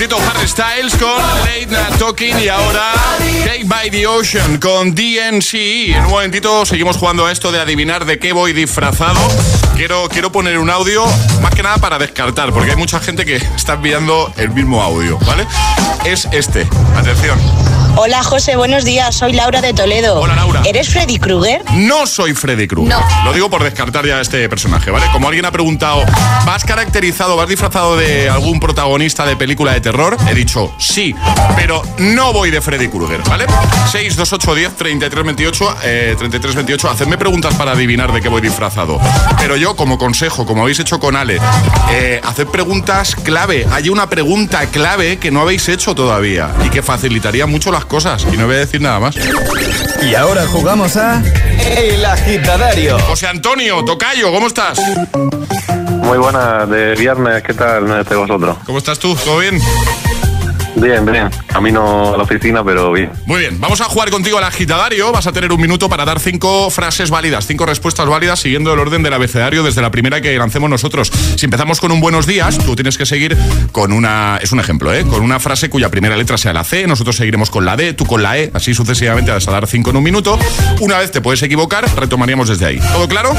Momentito 0.00 0.30
Harry 0.30 0.48
Styles 0.48 0.96
con 0.96 1.18
Late 1.40 1.66
Night 1.66 1.98
Talking 1.98 2.38
y 2.38 2.48
ahora 2.48 2.92
Cake 3.44 3.64
by 3.66 3.90
the 3.90 4.06
Ocean 4.06 4.56
con 4.56 4.94
DNCE. 4.94 5.92
En 5.92 6.04
un 6.04 6.10
momentito 6.10 6.64
seguimos 6.64 6.96
jugando 6.96 7.26
a 7.26 7.32
esto 7.32 7.52
de 7.52 7.60
adivinar 7.60 8.06
de 8.06 8.18
qué 8.18 8.32
voy 8.32 8.54
disfrazado. 8.54 9.20
Quiero, 9.76 10.08
quiero 10.08 10.32
poner 10.32 10.58
un 10.58 10.70
audio 10.70 11.04
más 11.42 11.54
que 11.54 11.62
nada 11.62 11.76
para 11.76 11.98
descartar, 11.98 12.50
porque 12.50 12.70
hay 12.70 12.76
mucha 12.78 12.98
gente 12.98 13.26
que 13.26 13.36
está 13.36 13.74
enviando 13.74 14.32
el 14.38 14.48
mismo 14.50 14.82
audio, 14.82 15.18
¿vale? 15.18 15.46
Es 16.06 16.26
este. 16.32 16.66
Atención. 16.96 17.38
Hola 17.96 18.22
José, 18.22 18.56
buenos 18.56 18.84
días. 18.84 19.14
Soy 19.14 19.32
Laura 19.32 19.60
de 19.60 19.74
Toledo. 19.74 20.20
Hola, 20.20 20.34
Laura. 20.36 20.62
¿Eres 20.64 20.88
Freddy 20.88 21.18
Krueger? 21.18 21.62
No 21.74 22.06
soy 22.06 22.34
Freddy 22.34 22.66
Krueger. 22.66 22.96
Lo 23.24 23.32
digo 23.32 23.50
por 23.50 23.62
descartar 23.62 24.06
ya 24.06 24.20
este 24.20 24.48
personaje, 24.48 24.90
¿vale? 24.90 25.06
Como 25.12 25.26
alguien 25.26 25.44
ha 25.44 25.50
preguntado, 25.50 26.02
¿vas 26.46 26.64
caracterizado, 26.64 27.36
vas 27.36 27.48
disfrazado 27.48 27.96
de 27.96 28.30
algún 28.30 28.60
protagonista 28.60 29.26
de 29.26 29.36
película 29.36 29.72
de 29.72 29.80
terror? 29.80 30.16
He 30.30 30.34
dicho 30.34 30.72
sí, 30.78 31.14
pero 31.56 31.82
no 31.98 32.32
voy 32.32 32.50
de 32.50 32.60
Freddy 32.60 32.88
Krueger, 32.88 33.22
¿vale? 33.28 33.46
628 33.90 34.54
10 34.54 34.76
33 34.76 35.24
28, 35.24 35.76
eh, 35.82 36.14
33 36.16 36.54
28. 36.54 36.90
Hacedme 36.90 37.18
preguntas 37.18 37.54
para 37.54 37.72
adivinar 37.72 38.12
de 38.12 38.20
qué 38.20 38.28
voy 38.28 38.40
disfrazado. 38.40 38.98
Pero 39.38 39.56
yo, 39.56 39.74
como 39.76 39.98
consejo, 39.98 40.46
como 40.46 40.62
habéis 40.62 40.78
hecho 40.78 41.00
con 41.00 41.16
Ale, 41.16 41.38
eh, 41.90 42.20
haced 42.24 42.46
preguntas 42.46 43.14
clave. 43.14 43.66
Hay 43.72 43.88
una 43.88 44.08
pregunta 44.08 44.64
clave 44.66 45.18
que 45.18 45.30
no 45.30 45.40
habéis 45.40 45.68
hecho 45.68 45.94
todavía 45.94 46.54
y 46.64 46.70
que 46.70 46.82
facilitaría 46.82 47.46
mucho 47.46 47.72
las 47.80 47.86
cosas. 47.86 48.26
Y 48.32 48.36
no 48.36 48.46
voy 48.46 48.56
a 48.56 48.58
decir 48.58 48.80
nada 48.80 49.00
más. 49.00 49.16
Y 50.02 50.14
ahora 50.14 50.46
jugamos 50.46 50.96
a 50.96 51.22
El 51.78 52.04
Agitadario. 52.04 52.98
José 53.00 53.26
Antonio, 53.26 53.84
Tocayo, 53.84 54.30
¿cómo 54.32 54.46
estás? 54.46 54.78
Muy 55.88 56.18
buena 56.18 56.66
de 56.66 56.94
viernes, 56.94 57.42
¿qué 57.42 57.54
tal 57.54 58.04
de 58.04 58.16
vosotros? 58.16 58.58
¿Cómo 58.66 58.78
estás 58.78 58.98
tú? 58.98 59.14
¿Todo 59.24 59.38
bien? 59.38 59.58
Bien, 60.76 61.04
bien. 61.04 61.28
Camino 61.46 62.14
a 62.14 62.16
la 62.16 62.22
oficina, 62.22 62.64
pero 62.64 62.92
bien. 62.92 63.10
Muy 63.26 63.40
bien, 63.40 63.60
vamos 63.60 63.80
a 63.80 63.84
jugar 63.84 64.10
contigo 64.10 64.38
al 64.38 64.44
agitadario. 64.44 65.12
Vas 65.12 65.26
a 65.26 65.32
tener 65.32 65.52
un 65.52 65.60
minuto 65.60 65.88
para 65.88 66.04
dar 66.04 66.20
cinco 66.20 66.70
frases 66.70 67.10
válidas, 67.10 67.46
cinco 67.46 67.66
respuestas 67.66 68.06
válidas 68.06 68.40
siguiendo 68.40 68.72
el 68.72 68.78
orden 68.78 69.02
del 69.02 69.12
abecedario 69.12 69.62
desde 69.62 69.82
la 69.82 69.90
primera 69.90 70.20
que 70.20 70.36
lancemos 70.36 70.70
nosotros. 70.70 71.10
Si 71.36 71.44
empezamos 71.44 71.80
con 71.80 71.92
un 71.92 72.00
buenos 72.00 72.26
días, 72.26 72.58
tú 72.58 72.74
tienes 72.76 72.96
que 72.96 73.06
seguir 73.06 73.36
con 73.72 73.92
una, 73.92 74.38
es 74.42 74.52
un 74.52 74.60
ejemplo, 74.60 74.92
¿eh? 74.94 75.04
con 75.04 75.22
una 75.22 75.40
frase 75.40 75.68
cuya 75.68 75.90
primera 75.90 76.16
letra 76.16 76.38
sea 76.38 76.52
la 76.52 76.64
C, 76.64 76.86
nosotros 76.86 77.16
seguiremos 77.16 77.50
con 77.50 77.64
la 77.64 77.76
D, 77.76 77.92
tú 77.92 78.06
con 78.06 78.22
la 78.22 78.38
E, 78.38 78.50
así 78.54 78.74
sucesivamente 78.74 79.30
hasta 79.32 79.50
dar 79.50 79.66
cinco 79.66 79.90
en 79.90 79.96
un 79.96 80.02
minuto. 80.02 80.38
Una 80.80 80.98
vez 80.98 81.10
te 81.10 81.20
puedes 81.20 81.42
equivocar, 81.42 81.84
retomaríamos 81.96 82.48
desde 82.48 82.66
ahí. 82.66 82.80
¿Todo 82.92 83.08
claro? 83.08 83.34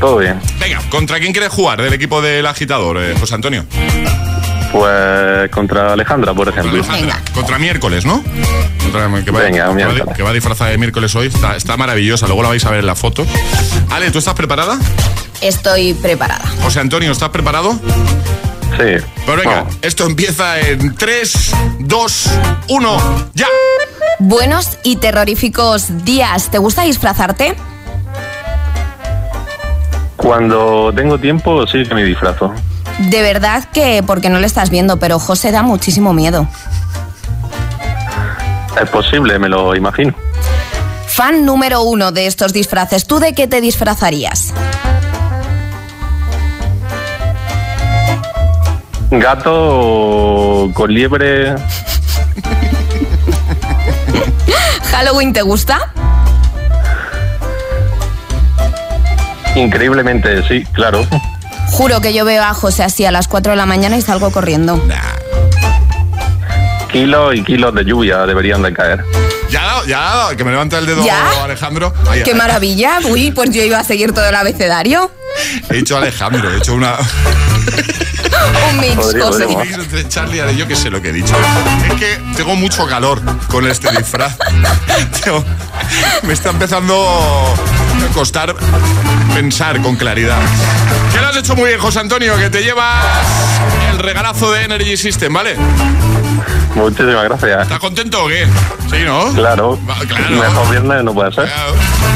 Todo 0.00 0.18
bien. 0.18 0.40
Venga, 0.60 0.80
¿contra 0.90 1.18
quién 1.18 1.32
quieres 1.32 1.50
jugar 1.50 1.82
del 1.82 1.92
equipo 1.92 2.22
del 2.22 2.46
agitador, 2.46 2.98
eh, 2.98 3.14
José 3.18 3.34
Antonio? 3.34 3.64
Pues 4.72 5.48
contra 5.50 5.92
Alejandra, 5.94 6.34
por 6.34 6.48
ejemplo. 6.48 6.72
Alejandra, 6.72 7.20
contra 7.34 7.58
miércoles, 7.58 8.04
¿no? 8.04 8.22
Contra- 8.82 9.24
que 9.24 9.30
va, 9.30 9.40
Venga, 9.40 9.50
que 9.64 9.68
va- 9.68 9.74
miércoles. 9.74 10.04
que 10.16 10.22
va 10.22 10.32
disfrazada 10.32 10.70
de 10.70 10.78
miércoles 10.78 11.14
hoy. 11.16 11.28
Está, 11.28 11.56
está 11.56 11.76
maravillosa, 11.76 12.26
luego 12.26 12.42
la 12.42 12.50
vais 12.50 12.64
a 12.66 12.70
ver 12.70 12.80
en 12.80 12.86
la 12.86 12.94
foto. 12.94 13.24
Ale, 13.90 14.10
¿tú 14.10 14.18
estás 14.18 14.34
preparada? 14.34 14.78
Estoy 15.40 15.94
preparada. 15.94 16.44
José 16.62 16.80
Antonio, 16.80 17.10
¿estás 17.12 17.30
preparado? 17.30 17.72
Sí. 18.76 19.02
Pues 19.24 19.36
venga, 19.38 19.64
esto 19.82 20.04
empieza 20.04 20.60
en 20.60 20.94
3, 20.94 21.52
2, 21.80 22.30
1, 22.68 23.30
ya. 23.34 23.46
Buenos 24.18 24.78
y 24.82 24.96
terroríficos 24.96 26.04
días. 26.04 26.50
¿Te 26.50 26.58
gusta 26.58 26.82
disfrazarte? 26.82 27.56
Cuando 30.16 30.92
tengo 30.94 31.18
tiempo, 31.18 31.66
sí 31.66 31.84
que 31.84 31.94
me 31.94 32.04
disfrazo. 32.04 32.52
De 32.98 33.22
verdad 33.22 33.64
que, 33.72 34.02
porque 34.06 34.28
no 34.28 34.38
le 34.38 34.46
estás 34.46 34.70
viendo, 34.70 34.98
pero 34.98 35.18
José 35.18 35.52
da 35.52 35.62
muchísimo 35.62 36.12
miedo. 36.12 36.46
Es 38.80 38.88
posible, 38.90 39.38
me 39.38 39.48
lo 39.48 39.74
imagino. 39.74 40.14
Fan 41.06 41.44
número 41.44 41.82
uno 41.82 42.12
de 42.12 42.26
estos 42.26 42.52
disfraces. 42.52 43.06
¿Tú 43.06 43.18
de 43.18 43.34
qué 43.34 43.46
te 43.46 43.60
disfrazarías? 43.60 44.52
Gato 49.10 50.70
con 50.74 50.92
liebre, 50.92 51.54
¿Halloween 54.90 55.32
te 55.32 55.42
gusta? 55.42 55.92
increíblemente, 59.54 60.46
sí, 60.46 60.62
claro. 60.72 61.04
Juro 61.70 62.00
que 62.00 62.12
yo 62.12 62.24
veo 62.24 62.42
a 62.42 62.54
José 62.54 62.82
así 62.82 63.04
a 63.04 63.10
las 63.10 63.28
4 63.28 63.52
de 63.52 63.56
la 63.56 63.66
mañana 63.66 63.96
y 63.96 64.02
salgo 64.02 64.30
corriendo. 64.30 64.82
Kilos 66.90 67.34
y 67.34 67.44
kilos 67.44 67.74
de 67.74 67.84
lluvia 67.84 68.26
deberían 68.26 68.62
de 68.62 68.72
caer. 68.72 69.04
Ya 69.50 69.82
ya 69.86 70.36
que 70.36 70.44
me 70.44 70.50
levanta 70.50 70.78
el 70.78 70.86
dedo 70.86 71.04
¿Ya? 71.04 71.44
Alejandro. 71.44 71.94
¡Qué 72.24 72.34
maravilla! 72.34 72.98
Uy, 73.08 73.30
pues 73.30 73.50
yo 73.50 73.62
iba 73.62 73.78
a 73.78 73.84
seguir 73.84 74.12
todo 74.12 74.28
el 74.28 74.34
abecedario. 74.34 75.10
He 75.70 75.76
dicho 75.76 75.96
Alejandro, 75.96 76.52
he 76.52 76.58
hecho 76.58 76.74
una. 76.74 76.96
Un 78.70 78.80
mix, 78.80 78.96
José. 78.96 79.46
Un 79.46 79.58
mix 79.58 79.74
entre 79.74 80.08
Charlie 80.08 80.42
y 80.52 80.56
yo 80.56 80.66
que 80.66 80.76
sé 80.76 80.90
lo 80.90 81.00
que 81.02 81.10
he 81.10 81.12
dicho. 81.12 81.34
Es 81.86 81.94
que 81.94 82.18
tengo 82.36 82.56
mucho 82.56 82.86
calor 82.86 83.20
con 83.48 83.66
este 83.66 83.90
disfraz. 83.96 84.36
Me 86.22 86.32
está 86.32 86.50
empezando 86.50 87.54
costar 88.06 88.54
pensar 89.34 89.80
con 89.82 89.96
claridad. 89.96 90.38
Que 91.12 91.20
lo 91.20 91.28
has 91.28 91.36
hecho 91.36 91.56
muy 91.56 91.68
bien, 91.68 91.80
José 91.80 92.00
Antonio, 92.00 92.36
que 92.36 92.50
te 92.50 92.62
llevas 92.62 93.04
el 93.90 93.98
regalazo 93.98 94.52
de 94.52 94.64
Energy 94.64 94.96
System, 94.96 95.32
¿vale? 95.32 95.56
Muchísimas 96.74 97.24
gracias. 97.24 97.62
¿Estás 97.62 97.78
contento 97.78 98.24
o 98.24 98.28
qué? 98.28 98.46
Sí, 98.90 99.02
¿no? 99.04 99.32
Claro. 99.34 99.78
Va, 99.88 99.96
claro. 100.06 100.30
Mejor 100.30 100.70
viernes 100.70 101.04
no 101.04 101.12
puede 101.12 101.32
ser. 101.32 101.48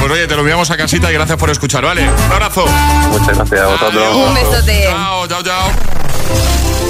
Pues 0.01 0.13
oye, 0.13 0.27
te 0.27 0.35
lo 0.35 0.41
enviamos 0.41 0.71
a 0.71 0.77
casita 0.77 1.11
y 1.11 1.15
gracias 1.15 1.39
por 1.39 1.51
escuchar, 1.51 1.85
¿vale? 1.85 2.09
Un 2.09 2.33
abrazo. 2.33 2.65
Muchas 3.11 3.37
gracias 3.37 3.61
a 3.61 3.67
vosotros. 3.67 4.17
Un 4.17 4.35
besote. 4.35 4.85
Chao, 4.89 5.27
chao, 5.27 5.43
chao. 5.43 5.71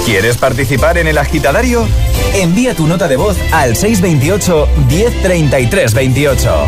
¿Quieres 0.05 0.37
participar 0.37 0.97
en 0.97 1.07
el 1.07 1.17
agitadario? 1.17 1.87
Envía 2.33 2.75
tu 2.75 2.87
nota 2.87 3.07
de 3.07 3.15
voz 3.15 3.37
al 3.51 3.75
628 3.75 4.67
1033 4.89 5.93
28. 5.93 6.67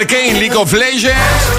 Arkane, 0.00 0.40
League 0.40 0.56
of 0.56 0.72
Legends, 0.72 1.12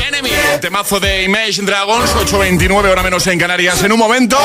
Enemy, 0.08 0.32
temazo 0.60 1.00
de 1.00 1.26
Imagine 1.26 1.68
Dragons, 1.68 2.10
8.29 2.16 2.90
hora 2.90 3.04
menos 3.04 3.28
en 3.28 3.38
Canarias. 3.38 3.84
En 3.84 3.92
un 3.92 4.00
momento, 4.00 4.36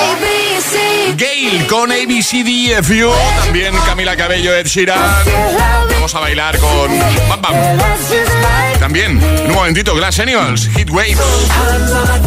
Gail 1.17 1.67
con 1.67 1.91
ABCDFU, 1.91 3.11
también 3.43 3.75
Camila 3.87 4.15
Cabello, 4.15 4.55
Ed 4.55 4.67
Sheeran. 4.67 5.86
Vamos 6.07 6.15
a 6.15 6.21
bailar 6.21 6.57
con 6.61 6.99
Bam 7.29 7.43
Bam. 7.43 7.55
También, 8.79 9.21
en 9.21 9.51
un 9.51 9.55
momentito, 9.55 9.93
Glass 9.97 10.21
Animals, 10.21 10.69
Hit 10.77 10.89
Waves. 10.91 11.19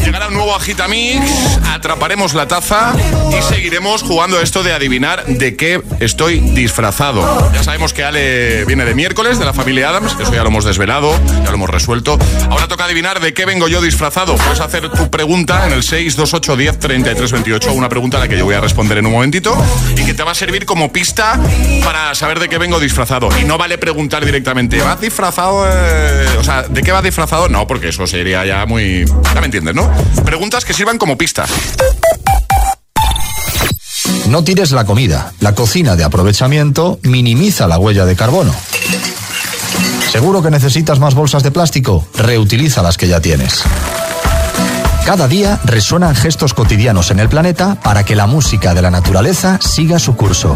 Llegará 0.04 0.28
un 0.28 0.34
nuevo 0.34 0.54
Agitamix, 0.54 1.24
atraparemos 1.72 2.34
la 2.34 2.46
taza 2.46 2.94
y 3.32 3.42
seguiremos 3.42 4.04
jugando 4.04 4.42
esto 4.42 4.64
de 4.64 4.74
adivinar 4.74 5.26
de 5.26 5.56
qué 5.56 5.82
estoy 6.02 6.42
disfrazado. 6.42 7.50
Ya 7.54 7.64
sabemos 7.64 7.94
que 7.94 8.04
Ale 8.04 8.66
viene 8.66 8.84
de 8.84 8.96
miércoles, 8.96 9.40
de 9.40 9.46
la 9.46 9.54
familia 9.54 9.88
Adams, 9.88 10.18
eso 10.20 10.34
ya 10.34 10.44
lo 10.44 10.50
hemos 10.50 10.66
desvelado, 10.66 11.18
ya 11.28 11.50
lo 11.50 11.54
hemos 11.54 11.70
resuelto. 11.70 12.20
Ahora 12.50 12.68
toca 12.68 12.84
adivinar 12.84 13.22
de 13.22 13.34
qué 13.34 13.46
vengo 13.46 13.70
yo 13.70 13.82
disfrazado. 13.82 14.36
Puedes 14.36 14.60
hacer 14.60 14.90
tu 14.90 15.10
pregunta 15.10 15.68
en 15.68 15.72
el 15.72 15.84
628 15.84 16.58
10 16.58 16.80
33 16.80 17.32
28, 17.32 17.72
una 17.72 17.88
pregunta 17.88 18.18
a 18.18 18.20
la 18.20 18.28
que 18.28 18.38
yo 18.38 18.44
voy 18.44 18.56
a 18.56 18.60
responder 18.60 18.98
en 18.98 19.06
un 19.06 19.14
momentito 19.14 19.56
y 19.96 20.04
que 20.04 20.14
te 20.14 20.24
va 20.24 20.32
a 20.32 20.36
servir 20.36 20.66
como 20.66 20.92
pista 20.92 21.40
para 21.86 22.14
saber 22.16 22.40
de 22.40 22.50
qué 22.50 22.58
vengo 22.58 22.78
disfrazado. 22.82 23.30
Y 23.40 23.46
no 23.46 23.58
vale 23.58 23.69
preguntar 23.78 24.26
directamente, 24.26 24.82
¿vas 24.82 25.00
disfrazado? 25.00 25.66
O 26.40 26.44
sea, 26.44 26.64
¿de 26.64 26.82
qué 26.82 26.92
vas 26.92 27.04
disfrazado? 27.04 27.50
No, 27.50 27.68
porque 27.68 27.90
eso 27.90 28.08
sería 28.08 28.46
ya 28.46 28.66
muy... 28.66 29.06
Ya 29.34 29.40
me 29.40 29.46
entiendes, 29.46 29.76
¿no? 29.76 29.90
Preguntas 30.26 30.66
que 30.66 30.74
sirvan 30.74 30.98
como 30.98 31.18
pista. 31.18 31.46
No 34.28 34.44
tires 34.44 34.72
la 34.72 34.86
comida. 34.86 35.34
La 35.40 35.56
cocina 35.56 35.96
de 35.96 36.04
aprovechamiento 36.04 37.00
minimiza 37.04 37.68
la 37.68 37.78
huella 37.78 38.06
de 38.06 38.16
carbono. 38.16 38.54
¿Seguro 40.12 40.42
que 40.42 40.50
necesitas 40.50 41.00
más 41.00 41.14
bolsas 41.14 41.44
de 41.44 41.52
plástico? 41.52 42.08
Reutiliza 42.16 42.82
las 42.82 42.98
que 42.98 43.08
ya 43.08 43.20
tienes. 43.22 43.64
Cada 45.06 45.28
día 45.28 45.60
resuenan 45.66 46.16
gestos 46.16 46.54
cotidianos 46.54 47.10
en 47.10 47.20
el 47.20 47.30
planeta 47.30 47.80
para 47.82 48.04
que 48.04 48.16
la 48.16 48.28
música 48.28 48.74
de 48.74 48.82
la 48.82 48.92
naturaleza 48.92 49.60
siga 49.62 49.98
su 49.98 50.16
curso. 50.16 50.56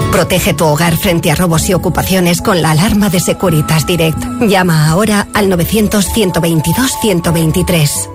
Protege 0.11 0.53
tu 0.53 0.65
hogar 0.65 0.97
frente 0.97 1.31
a 1.31 1.35
robos 1.35 1.69
y 1.69 1.73
ocupaciones 1.73 2.41
con 2.41 2.61
la 2.61 2.71
alarma 2.71 3.09
de 3.09 3.21
Securitas 3.21 3.87
Direct. 3.87 4.17
Llama 4.41 4.89
ahora 4.89 5.29
al 5.33 5.49
900-122-123. 5.49 8.09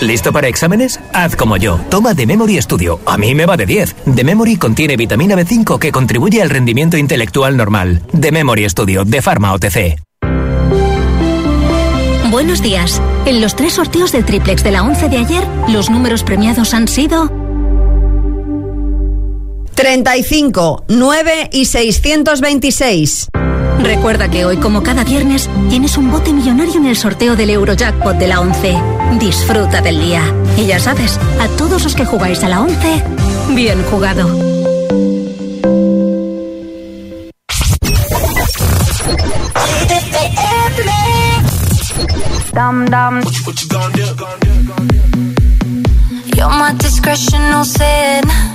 ¿Listo 0.00 0.32
para 0.32 0.48
exámenes? 0.48 0.98
Haz 1.12 1.36
como 1.36 1.56
yo. 1.56 1.78
Toma 1.90 2.12
The 2.14 2.26
Memory 2.26 2.60
Studio. 2.62 3.00
A 3.06 3.16
mí 3.18 3.34
me 3.34 3.46
va 3.46 3.56
de 3.56 3.66
10. 3.66 3.94
The 4.14 4.24
Memory 4.24 4.56
contiene 4.56 4.96
vitamina 4.96 5.36
B5 5.36 5.78
que 5.78 5.92
contribuye 5.92 6.42
al 6.42 6.50
rendimiento 6.50 6.96
intelectual 6.96 7.56
normal. 7.56 8.02
The 8.18 8.32
Memory 8.32 8.68
Studio 8.70 9.04
de 9.04 9.22
Pharma 9.22 9.52
OTC. 9.52 10.00
Buenos 12.30 12.62
días. 12.62 13.00
En 13.26 13.40
los 13.40 13.54
tres 13.54 13.74
sorteos 13.74 14.10
del 14.10 14.24
triplex 14.24 14.64
de 14.64 14.72
la 14.72 14.82
11 14.82 15.08
de 15.08 15.18
ayer, 15.18 15.46
los 15.68 15.88
números 15.88 16.24
premiados 16.24 16.74
han 16.74 16.88
sido 16.88 17.30
35, 19.84 20.86
9 20.88 21.50
y 21.52 21.66
626. 21.66 23.28
Recuerda 23.80 24.30
que 24.30 24.46
hoy, 24.46 24.56
como 24.56 24.82
cada 24.82 25.04
viernes, 25.04 25.50
tienes 25.68 25.98
un 25.98 26.10
bote 26.10 26.32
millonario 26.32 26.76
en 26.76 26.86
el 26.86 26.96
sorteo 26.96 27.36
del 27.36 27.50
Eurojackpot 27.50 28.16
de 28.16 28.26
la 28.26 28.40
11. 28.40 28.78
Disfruta 29.20 29.82
del 29.82 30.00
día. 30.00 30.22
Y 30.56 30.64
ya 30.64 30.78
sabes, 30.78 31.20
a 31.38 31.48
todos 31.58 31.84
los 31.84 31.94
que 31.94 32.06
jugáis 32.06 32.42
a 32.44 32.48
la 32.48 32.62
11, 32.62 33.02
bien 33.50 33.82
jugado. 33.90 34.26
Dum 42.54 42.86
dum. 42.86 43.20
You're 46.34 46.48
my 46.48 46.72
discretional 46.78 47.66
sin. 47.66 48.54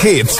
Hits. 0.00 0.39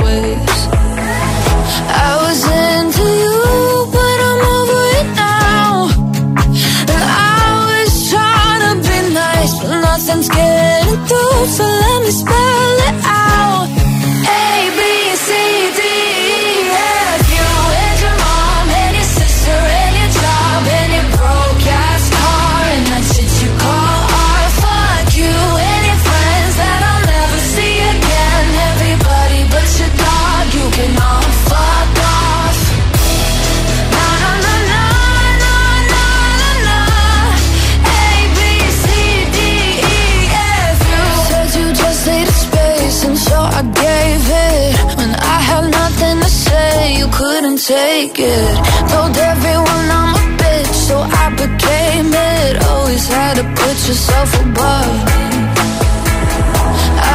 take 47.71 48.19
it. 48.19 48.55
Told 48.91 49.15
everyone 49.31 49.85
I'm 49.99 50.13
a 50.21 50.25
bitch, 50.39 50.73
so 50.87 50.95
I 51.23 51.25
became 51.41 52.11
it. 52.35 52.53
Always 52.69 53.05
had 53.07 53.33
to 53.39 53.45
put 53.61 53.75
yourself 53.87 54.29
above. 54.45 54.95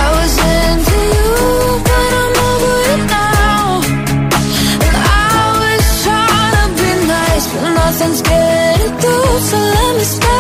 I 0.01 0.05
was 0.17 0.33
into 0.57 0.99
you, 1.17 1.33
but 1.89 2.09
I'm 2.23 2.37
over 2.51 2.75
it 2.95 3.03
now. 3.19 3.61
I 5.25 5.45
was 5.63 5.85
trying 6.05 6.55
to 6.59 6.67
be 6.81 6.91
nice, 7.17 7.45
but 7.53 7.69
nothing's 7.83 8.23
getting 8.31 8.93
through. 9.01 9.35
So 9.51 9.57
let 9.77 9.91
me 9.99 10.05
spell 10.15 10.36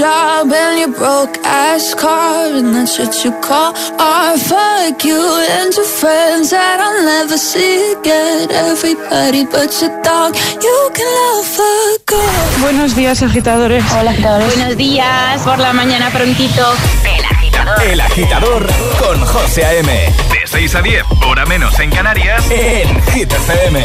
job 0.00 0.48
and 0.50 0.80
your 0.80 0.88
broke 0.96 1.36
ass 1.44 1.92
car 1.94 2.48
and 2.58 2.74
that 2.74 2.88
shit 2.88 3.12
you 3.22 3.30
call 3.44 3.76
art. 4.00 4.40
Fuck 4.40 5.04
you 5.04 5.20
and 5.56 5.68
your 5.76 5.84
friends 5.84 6.48
that 6.56 6.80
I'll 6.80 7.04
never 7.04 7.36
see 7.36 7.92
again. 7.92 8.48
Everybody 8.50 9.44
but 9.44 9.68
your 9.80 9.92
dog, 10.00 10.32
you 10.66 10.78
can 10.96 11.04
love 11.18 11.44
fuck 11.44 12.12
off. 12.16 12.60
Buenos 12.62 12.96
días, 12.96 13.22
agitadores. 13.22 13.84
Hola, 13.92 14.12
agitadores. 14.12 14.56
Buenos 14.56 14.76
días, 14.78 15.42
por 15.42 15.58
la 15.58 15.74
mañana 15.74 16.08
prontito. 16.10 16.64
El 17.04 17.22
agitador. 17.24 17.82
El 17.82 18.00
agitador 18.00 18.66
con 18.98 19.20
José 19.26 19.66
A.M. 19.66 19.92
De 20.32 20.46
6 20.46 20.74
a 20.76 20.80
10, 20.82 21.04
hora 21.28 21.44
menos 21.44 21.78
en 21.78 21.90
Canarias, 21.90 22.42
en 22.50 23.02
Hit 23.12 23.30
FM. 23.30 23.80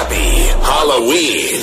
Happy 0.00 0.48
Halloween. 0.64 1.62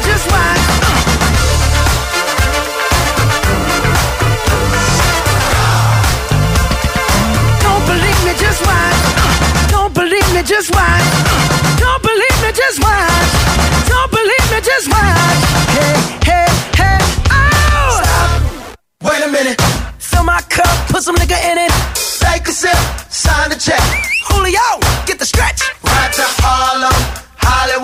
just 0.00 0.26
watch. 0.30 0.62
Don't 7.62 7.84
believe 7.86 8.20
me, 8.24 8.32
just 8.38 8.60
watch. 8.66 9.00
Don't 9.70 9.94
believe 9.94 10.28
me, 10.34 10.42
just 10.42 10.70
watch. 10.74 11.04
Don't 11.78 12.02
believe 12.02 12.38
me, 12.42 12.50
just 12.52 12.78
watch. 12.80 13.30
Don't 13.88 14.10
believe 14.10 14.46
me, 14.52 14.60
just 14.60 14.88
watch. 14.88 15.40
Hey, 15.76 15.94
hey, 16.28 16.48
hey, 16.80 16.98
oh! 17.30 18.00
Stop. 18.00 18.30
Wait 19.02 19.22
a 19.22 19.28
minute. 19.30 19.60
Fill 19.98 20.24
my 20.24 20.40
cup, 20.48 20.74
put 20.88 21.02
some 21.02 21.16
nigga 21.16 21.38
in 21.50 21.58
it. 21.58 21.72
Take 22.20 22.48
a 22.48 22.52
sip, 22.52 22.76
sign 23.10 23.50
the 23.50 23.56
check. 23.56 23.82
Julio, 24.28 24.66
get 25.06 25.18
the 25.18 25.26
stretch. 25.26 25.60
Right 25.84 26.12
to 26.12 26.24
Harlem, 26.42 26.94
Hollywood, 27.36 27.83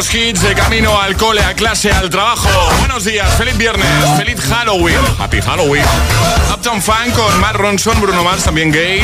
Buenos 0.00 0.14
hits 0.14 0.40
de 0.40 0.54
camino 0.54 0.98
al 0.98 1.14
cole, 1.14 1.42
a 1.42 1.52
clase, 1.52 1.92
al 1.92 2.08
trabajo. 2.08 2.48
Buenos 2.78 3.04
días, 3.04 3.28
feliz 3.34 3.58
viernes, 3.58 3.86
feliz 4.16 4.40
Halloween. 4.40 4.96
Happy 5.18 5.42
Halloween. 5.42 5.84
Uptown 6.54 6.80
Funk 6.80 7.12
con 7.14 7.38
Matt 7.38 7.56
Ronson, 7.56 8.00
Bruno 8.00 8.24
Mars, 8.24 8.44
también 8.44 8.72
Gay. 8.72 9.02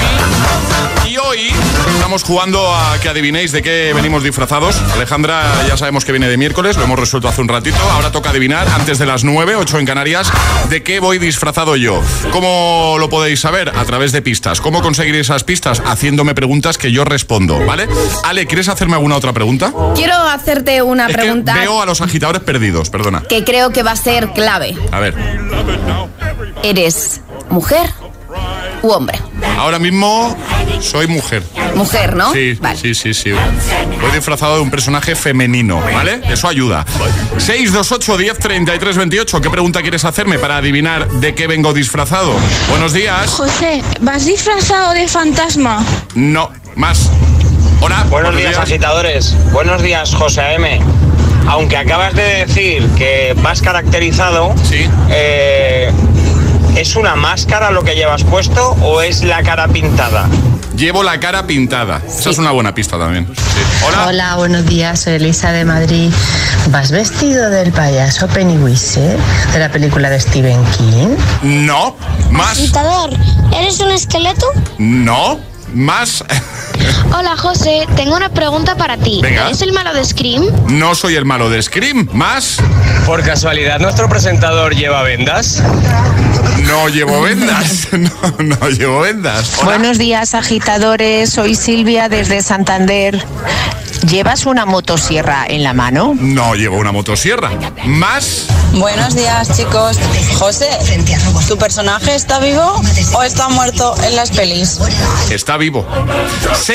Y 1.07 1.19
hoy 1.19 1.53
estamos 1.95 2.23
jugando 2.23 2.75
a 2.75 2.99
que 2.99 3.11
adivinéis 3.11 3.53
de 3.53 3.63
qué 3.63 3.93
venimos 3.95 4.23
disfrazados. 4.23 4.81
Alejandra 4.95 5.45
ya 5.69 5.77
sabemos 5.77 6.07
que 6.07 6.13
viene 6.13 6.29
de 6.29 6.37
miércoles, 6.39 6.79
lo 6.79 6.85
hemos 6.85 6.99
resuelto 6.99 7.29
hace 7.29 7.43
un 7.43 7.49
ratito. 7.49 7.77
Ahora 7.93 8.11
toca 8.11 8.31
adivinar 8.31 8.67
antes 8.69 8.99
de 8.99 9.05
las 9.05 9.23
9, 9.23 9.55
8 9.55 9.79
en 9.79 9.87
Canarias, 9.87 10.33
de 10.71 10.83
qué 10.83 10.99
voy 10.99 11.19
disfrazado 11.19 11.77
yo. 11.77 12.03
¿Cómo 12.33 12.97
lo 12.99 13.11
podéis 13.11 13.41
saber? 13.41 13.69
A 13.77 13.85
través 13.85 14.13
de 14.13 14.23
pistas. 14.23 14.63
¿Cómo 14.63 14.81
conseguir 14.81 15.15
esas 15.17 15.45
pistas? 15.45 15.83
Haciéndome 15.85 16.35
preguntas 16.35 16.79
que 16.79 16.91
yo 16.91 17.05
respondo, 17.05 17.65
¿vale? 17.67 17.87
Ale, 18.25 18.47
¿quieres 18.47 18.69
hacerme 18.69 18.95
alguna 18.95 19.17
otra 19.17 19.35
pregunta? 19.35 19.73
Quiero 19.95 20.15
hacerte 20.15 20.83
una 20.87 21.07
Es 21.07 21.15
que 21.17 21.23
pregunta 21.23 21.55
veo 21.55 21.83
a 21.83 21.87
los 21.87 22.01
agitadores 22.01 22.43
perdidos, 22.43 22.91
perdona. 22.91 23.23
que 23.29 23.45
creo 23.45 23.71
que 23.71 23.83
va 23.83 23.93
a 23.93 23.97
ser 23.97 24.33
clave. 24.33 24.77
A 24.93 25.01
ver. 25.01 25.15
¿Eres 26.63 27.21
mujer 27.51 27.91
u 28.83 28.91
hombre. 28.91 29.19
Ahora 29.59 29.79
mismo 29.79 30.37
soy 30.81 31.07
mujer. 31.07 31.43
Mujer, 31.75 32.15
¿no? 32.17 32.33
Sí, 32.33 32.55
Vale. 32.61 32.79
sí, 32.79 32.95
sí, 32.95 33.15
sí. 33.15 33.33
Voy 33.33 34.11
disfrazado 34.13 34.57
de 34.57 34.61
un 34.63 34.71
personaje 34.71 35.15
femenino, 35.17 35.81
¿vale? 35.81 36.21
Eso 36.29 36.49
ayuda. 36.49 36.85
628 37.39 38.17
10 38.19 38.39
33 38.39 38.97
28. 38.97 39.41
¿Qué 39.41 39.51
pregunta 39.51 39.81
quieres 39.83 40.05
hacerme 40.05 40.39
para 40.39 40.59
adivinar 40.59 41.09
de 41.09 41.35
qué 41.35 41.47
vengo 41.47 41.73
disfrazado? 41.73 42.33
Buenos 42.69 42.93
días. 42.93 43.31
José, 43.31 43.83
¿vas 44.01 44.27
disfrazado 44.27 44.93
de 44.93 45.09
fantasma? 45.09 45.85
No, 46.15 46.51
más. 46.75 47.11
Hola. 47.87 48.05
Buenos 48.11 48.37
días, 48.37 48.59
agitadores. 48.59 49.37
Buenos 49.53 49.81
días, 49.81 50.13
José 50.13 50.55
M. 50.55 50.81
Aunque 51.47 51.77
acabas 51.77 52.17
de 52.17 52.45
decir 52.45 52.85
que 52.97 53.33
vas 53.43 53.63
caracterizado, 53.63 54.53
eh, 55.09 55.93
¿es 56.75 56.97
una 56.97 57.15
máscara 57.15 57.71
lo 57.71 57.85
que 57.85 57.95
llevas 57.95 58.25
puesto 58.25 58.71
o 58.83 59.03
es 59.03 59.23
la 59.23 59.41
cara 59.45 59.69
pintada? 59.69 60.29
Llevo 60.77 61.05
la 61.05 61.21
cara 61.21 61.47
pintada. 61.47 62.03
Esa 62.09 62.31
es 62.31 62.39
una 62.39 62.51
buena 62.51 62.75
pista 62.75 62.99
también. 62.99 63.29
Sí. 63.29 63.85
Hola. 63.87 64.07
Hola, 64.09 64.35
buenos 64.35 64.67
días, 64.67 65.03
soy 65.03 65.13
Elisa 65.13 65.53
de 65.53 65.65
Madrid. 65.65 66.11
¿Vas 66.71 66.91
vestido 66.91 67.51
del 67.51 67.71
payaso 67.71 68.27
Pennywise 68.27 69.17
de 69.53 69.59
la 69.61 69.71
película 69.71 70.11
de 70.11 70.19
Stephen 70.19 70.61
King? 70.77 71.15
No, 71.43 71.97
más. 72.33 72.59
Agitador, 72.59 73.11
¿eres 73.57 73.79
un 73.79 73.93
esqueleto? 73.93 74.47
No, 74.79 75.39
más. 75.73 76.25
Hola, 77.17 77.37
José, 77.37 77.87
tengo 77.97 78.17
una 78.17 78.29
pregunta 78.29 78.77
para 78.77 78.97
ti. 78.97 79.21
Venga. 79.23 79.47
¿Eres 79.47 79.63
el 79.63 79.73
malo 79.73 79.95
de 79.95 80.05
Scream? 80.05 80.45
No 80.69 80.95
soy 80.95 81.15
el 81.15 81.25
malo 81.25 81.51
de 81.51 81.63
Scream. 81.63 82.09
Más. 82.13 82.59
Por 83.07 83.23
casualidad, 83.23 83.79
¿nuestro 83.79 84.09
presentador 84.09 84.75
lleva 84.75 85.03
vendas? 85.03 85.63
No 86.63 86.89
llevo 86.89 87.23
vendas. 87.23 87.89
No, 87.97 88.11
no 88.39 88.69
llevo 88.69 89.01
vendas. 89.01 89.53
Hola. 89.59 89.79
Buenos 89.79 89.99
días, 89.99 90.35
agitadores. 90.35 91.31
Soy 91.31 91.55
Silvia 91.55 92.09
desde 92.09 92.43
Santander. 92.43 93.25
¿Llevas 94.09 94.47
una 94.47 94.67
motosierra 94.67 95.47
en 95.49 95.65
la 95.65 95.73
mano? 95.73 96.15
No 96.17 96.55
llevo 96.55 96.77
una 96.79 96.93
motosierra. 96.93 97.51
Más. 97.87 98.47
Buenos 98.73 99.17
días, 99.17 99.57
chicos. 99.57 99.99
José, 100.39 100.69
¿tu 101.49 101.57
personaje 101.57 102.15
está 102.15 102.39
vivo 102.39 102.81
o 103.15 103.23
está 103.23 103.49
muerto 103.49 103.97
en 104.05 104.15
las 104.15 104.31
pelis? 104.31 104.79
Está 105.31 105.57
vivo. 105.57 105.85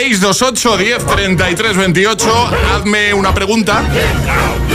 628 0.01 0.77
10 0.77 1.05
33 1.05 1.77
28. 1.77 2.49
Hazme 2.73 3.13
una 3.13 3.35
pregunta. 3.35 3.83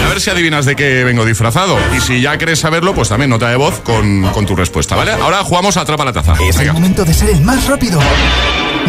A 0.05 0.09
ver 0.09 0.21
si 0.21 0.31
adivinas 0.31 0.65
de 0.67 0.77
qué 0.77 1.03
vengo 1.03 1.25
disfrazado. 1.25 1.77
Y 1.97 2.01
si 2.01 2.21
ya 2.21 2.37
quieres 2.39 2.61
saberlo, 2.61 2.95
pues 2.95 3.09
también 3.09 3.31
nota 3.31 3.49
de 3.49 3.57
voz 3.57 3.81
con, 3.81 4.23
con 4.31 4.47
tu 4.47 4.55
respuesta, 4.55 4.95
¿vale? 4.95 5.13
Ahora 5.13 5.43
jugamos 5.43 5.77
a 5.77 5.81
Atrapa 5.81 6.05
la 6.05 6.13
Taza. 6.13 6.35
Es 6.41 6.61
el 6.61 6.73
momento 6.73 7.05
de 7.05 7.13
ser 7.13 7.31
el 7.31 7.41
más 7.41 7.67
rápido. 7.67 7.99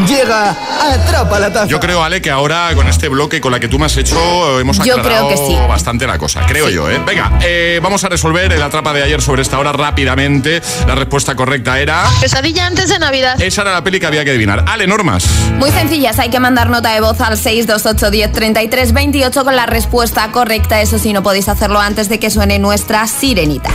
Llega 0.05 0.55
Atrapa 0.81 1.39
la 1.39 1.51
Taza. 1.51 1.67
Yo 1.67 1.79
creo, 1.79 2.03
Ale, 2.03 2.21
que 2.21 2.29
ahora 2.29 2.69
con 2.75 2.87
este 2.87 3.07
bloque 3.09 3.41
con 3.41 3.51
la 3.51 3.59
que 3.59 3.67
tú 3.67 3.79
me 3.79 3.85
has 3.85 3.97
hecho 3.97 4.59
hemos 4.59 4.77
Yo 4.79 4.95
aclarado 4.97 5.27
creo 5.27 5.47
que 5.47 5.53
sí. 5.53 5.57
bastante 5.67 6.05
la 6.05 6.17
cosa. 6.17 6.45
Creo 6.45 6.69
yo, 6.69 6.89
¿eh? 6.89 7.01
Venga, 7.05 7.39
eh, 7.41 7.79
vamos 7.81 8.03
a 8.03 8.09
resolver 8.09 8.51
el 8.51 8.61
atrapa 8.61 8.93
de 8.93 9.03
ayer 9.03 9.21
sobre 9.21 9.41
esta 9.41 9.57
hora 9.59 9.71
rápidamente. 9.71 10.61
La 10.87 10.95
respuesta 10.95 11.35
correcta 11.35 11.79
era... 11.79 12.03
Pesadilla 12.21 12.67
antes 12.67 12.89
de 12.89 12.99
Navidad. 12.99 13.41
Esa 13.41 13.61
era 13.63 13.73
la 13.73 13.83
peli 13.83 13.99
que 13.99 14.05
había 14.05 14.23
que 14.23 14.31
adivinar. 14.31 14.65
Ale, 14.67 14.87
normas. 14.87 15.25
Muy 15.57 15.71
sencillas, 15.71 16.19
hay 16.19 16.29
que 16.29 16.39
mandar 16.39 16.69
nota 16.69 16.93
de 16.93 17.01
voz 17.01 17.19
al 17.21 17.37
628 17.37 18.11
10 18.11 18.31
33 18.31 18.93
28 18.93 19.43
con 19.43 19.55
la 19.55 19.65
respuesta 19.65 20.29
correcta. 20.31 20.81
Eso 20.81 20.99
sí, 20.99 21.13
no 21.13 21.23
podéis 21.23 21.49
hacerlo 21.49 21.79
antes 21.79 22.09
de 22.09 22.19
que 22.19 22.29
suene 22.29 22.59
nuestra 22.59 23.07
sirenita. 23.07 23.69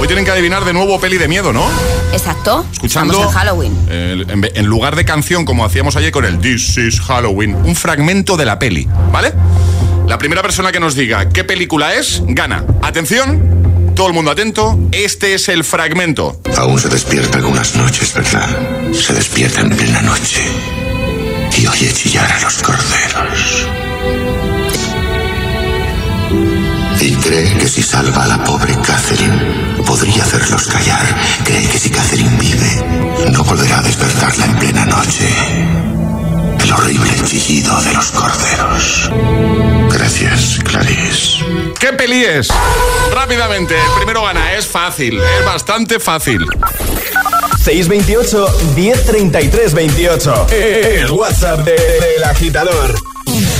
Hoy 0.00 0.06
tienen 0.06 0.24
que 0.24 0.30
adivinar 0.30 0.64
de 0.64 0.72
nuevo 0.72 0.98
peli 0.98 1.18
de 1.18 1.28
miedo, 1.28 1.52
¿no? 1.52 1.62
Exacto. 2.12 2.64
Escuchando 2.72 3.12
Estamos 3.12 3.34
en 3.34 3.38
Halloween. 3.38 3.78
en, 3.90 4.50
en 4.54 4.66
lugar 4.66 4.96
de 4.96 5.04
canción, 5.04 5.44
como 5.44 5.62
hacíamos 5.64 5.94
ayer 5.96 6.10
con 6.10 6.24
el 6.24 6.38
This 6.40 6.78
is 6.78 7.00
Halloween, 7.02 7.54
un 7.54 7.76
fragmento 7.76 8.36
de 8.38 8.46
la 8.46 8.58
peli, 8.58 8.88
¿vale? 9.12 9.34
La 10.08 10.16
primera 10.16 10.40
persona 10.40 10.72
que 10.72 10.80
nos 10.80 10.94
diga 10.94 11.28
qué 11.28 11.44
película 11.44 11.94
es, 11.94 12.22
gana. 12.26 12.64
Atención, 12.82 13.92
todo 13.94 14.08
el 14.08 14.14
mundo 14.14 14.30
atento, 14.30 14.78
este 14.90 15.34
es 15.34 15.48
el 15.50 15.64
fragmento. 15.64 16.40
Aún 16.56 16.80
se 16.80 16.88
despierta 16.88 17.36
algunas 17.36 17.76
noches, 17.76 18.14
¿verdad? 18.14 18.48
Se 18.94 19.12
despierta 19.12 19.60
en 19.60 19.70
plena 19.76 20.00
noche 20.00 20.40
y 21.58 21.66
oye 21.66 21.92
chillar 21.92 22.32
a 22.32 22.40
los 22.40 22.54
corderos. 22.62 23.68
Y 27.00 27.14
cree 27.16 27.56
que 27.56 27.66
si 27.66 27.82
salva 27.82 28.24
a 28.24 28.28
la 28.28 28.44
pobre 28.44 28.74
Catherine, 28.84 29.82
podría 29.86 30.22
hacerlos 30.22 30.66
callar. 30.68 31.02
Cree 31.44 31.66
que 31.66 31.78
si 31.78 31.90
Catherine 31.90 32.36
vive, 32.38 33.30
no 33.32 33.42
volverá 33.42 33.78
a 33.78 33.82
despertarla 33.82 34.44
en 34.44 34.56
plena 34.58 34.84
noche. 34.86 35.26
El 36.62 36.72
horrible 36.72 37.10
chillido 37.24 37.80
de 37.82 37.94
los 37.94 38.10
corderos. 38.10 39.10
Gracias, 39.92 40.60
Clarice. 40.64 41.44
¿Qué 41.78 41.92
peli 41.94 42.22
es? 42.24 42.48
Rápidamente, 43.14 43.74
el 43.76 43.92
primero 43.96 44.22
gana, 44.24 44.54
es 44.54 44.66
fácil, 44.66 45.18
es 45.20 45.44
bastante 45.46 45.98
fácil. 45.98 46.44
628 47.64 48.46
1033 48.76 49.74
28. 49.74 50.46
El 50.50 51.10
WhatsApp 51.10 51.60
de- 51.64 51.72
del 51.72 52.24
agitador. 52.24 52.94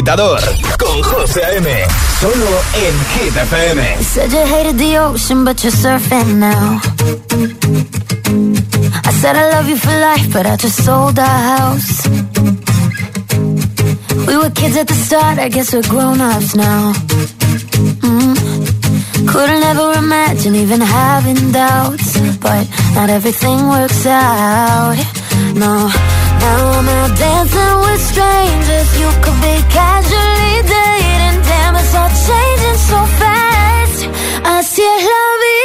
agitador 0.00 0.40
con 0.78 1.02
José 1.02 1.44
A.M. 1.44 1.68
Solo 2.20 2.62
en 2.74 2.94
Hit 3.12 3.36
FM. 3.36 4.02
Said 4.02 4.32
you 4.32 4.46
hated 4.46 4.78
the 4.78 4.98
ocean, 4.98 5.44
but 5.44 5.62
you're 5.62 5.72
surfing 5.72 6.38
now. 6.38 6.80
I 9.04 9.12
said 9.12 9.36
I 9.36 9.50
love 9.50 9.68
you 9.68 9.76
for 9.76 9.92
life, 9.92 10.32
but 10.32 10.46
I 10.46 10.56
just 10.56 10.82
sold 10.84 11.18
our 11.18 11.26
house. 11.26 12.08
We 14.26 14.36
were 14.38 14.50
kids 14.50 14.76
at 14.78 14.86
the 14.88 14.94
start, 14.94 15.38
I 15.38 15.48
guess 15.50 15.74
we're 15.74 15.82
grown-ups 15.82 16.56
now. 16.56 16.92
Mm. 18.00 19.28
Couldn't 19.28 19.62
ever 19.62 19.92
imagine 19.98 20.54
even 20.54 20.80
having 20.80 21.52
doubts, 21.52 22.18
but 22.38 22.66
not 22.94 23.10
everything 23.10 23.68
works 23.68 24.06
out. 24.06 24.96
No. 25.54 26.19
Now 26.40 26.60
I'm 26.78 26.88
out 26.88 27.12
dancing 27.16 27.76
with 27.84 28.02
strangers. 28.10 28.88
You 29.00 29.10
could 29.22 29.38
be 29.44 29.56
casually 29.76 30.56
dating. 30.74 31.38
Damn, 31.48 31.76
it's 31.76 31.94
all 31.94 32.12
changing 32.26 32.80
so 32.90 32.98
fast. 33.20 34.00
Still 34.60 34.98
love 35.10 35.42
you 35.56 35.59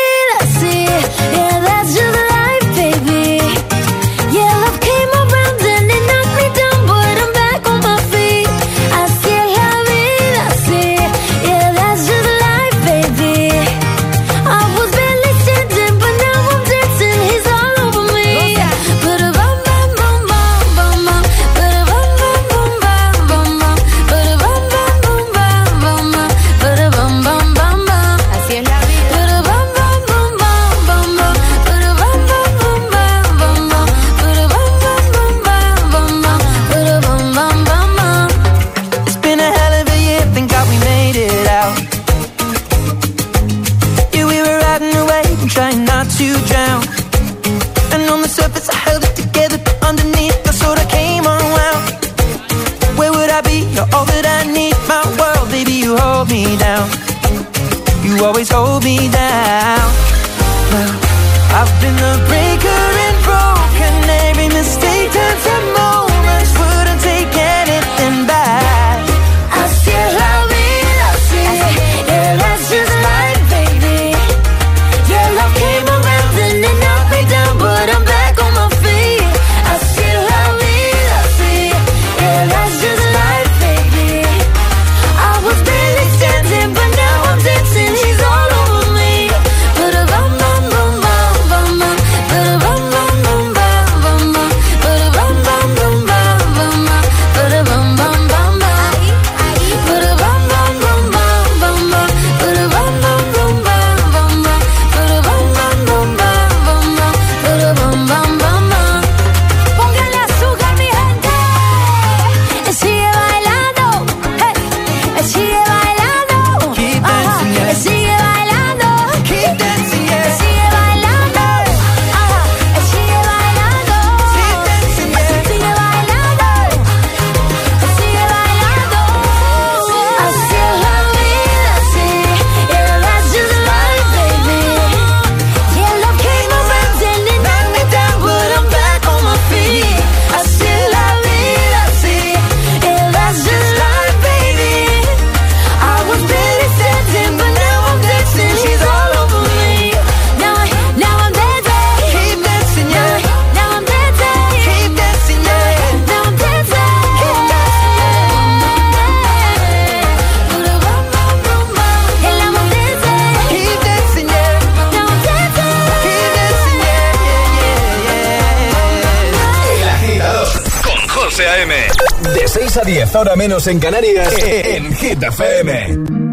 a 172.78 172.82
10, 172.82 173.16
ahora 173.16 173.36
menos 173.36 173.68
en 173.68 173.80
Canarias, 173.80 174.34
e, 174.44 174.76
en 174.76 174.94
Hit 174.96 175.24
FM. 175.24 176.26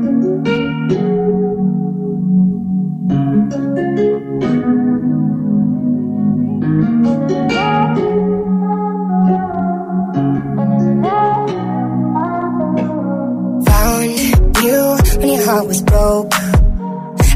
broke. 15.84 16.34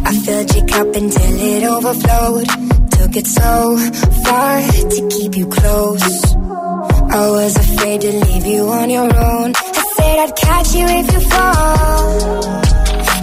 I 0.08 0.20
filled 0.24 0.54
your 0.54 0.66
cup 0.66 0.94
until 0.94 1.40
it 1.40 1.64
overflowed. 1.64 2.48
Took 2.90 3.16
it 3.16 3.26
so 3.26 3.76
far 4.24 4.62
to 4.62 5.08
keep 5.10 5.36
you 5.36 5.46
close 5.46 6.25
I 7.16 7.30
was 7.30 7.56
afraid 7.56 8.02
to 8.02 8.12
leave 8.12 8.44
you 8.44 8.68
on 8.68 8.90
your 8.90 9.08
own. 9.08 9.52
I 9.56 9.84
said 9.96 10.18
I'd 10.24 10.36
catch 10.36 10.74
you 10.74 10.86
if 11.00 11.06
you 11.14 11.20
fall. 11.32 12.44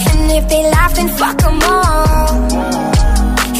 And 0.09 0.31
if 0.39 0.49
they 0.49 0.63
laugh, 0.75 0.95
then 0.95 1.09
fuck 1.09 1.37
them 1.37 1.59
all. 1.61 2.33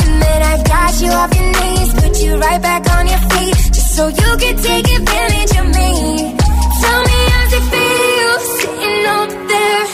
And 0.01 0.13
then 0.23 0.39
I've 0.51 0.63
got 0.65 0.93
you 1.03 1.11
off 1.21 1.31
your 1.38 1.51
knees, 1.59 1.93
put 2.01 2.13
you 2.23 2.31
right 2.38 2.61
back 2.69 2.84
on 2.97 3.07
your 3.13 3.23
feet. 3.31 3.57
Just 3.77 3.95
so 3.95 4.07
you 4.07 4.29
can 4.43 4.55
take 4.57 4.88
advantage 4.99 5.53
of 5.61 5.67
me. 5.77 5.91
Tell 6.81 7.01
me 7.09 7.19
how 7.34 7.57
it 7.57 7.65
feel 7.71 8.34
sitting 8.57 9.05
up 9.19 9.29
there, 9.51 9.86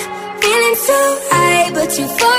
feeling 0.42 0.78
so 0.88 1.00
high, 1.32 1.72
but 1.74 1.90
you 2.00 2.08
fall. 2.08 2.39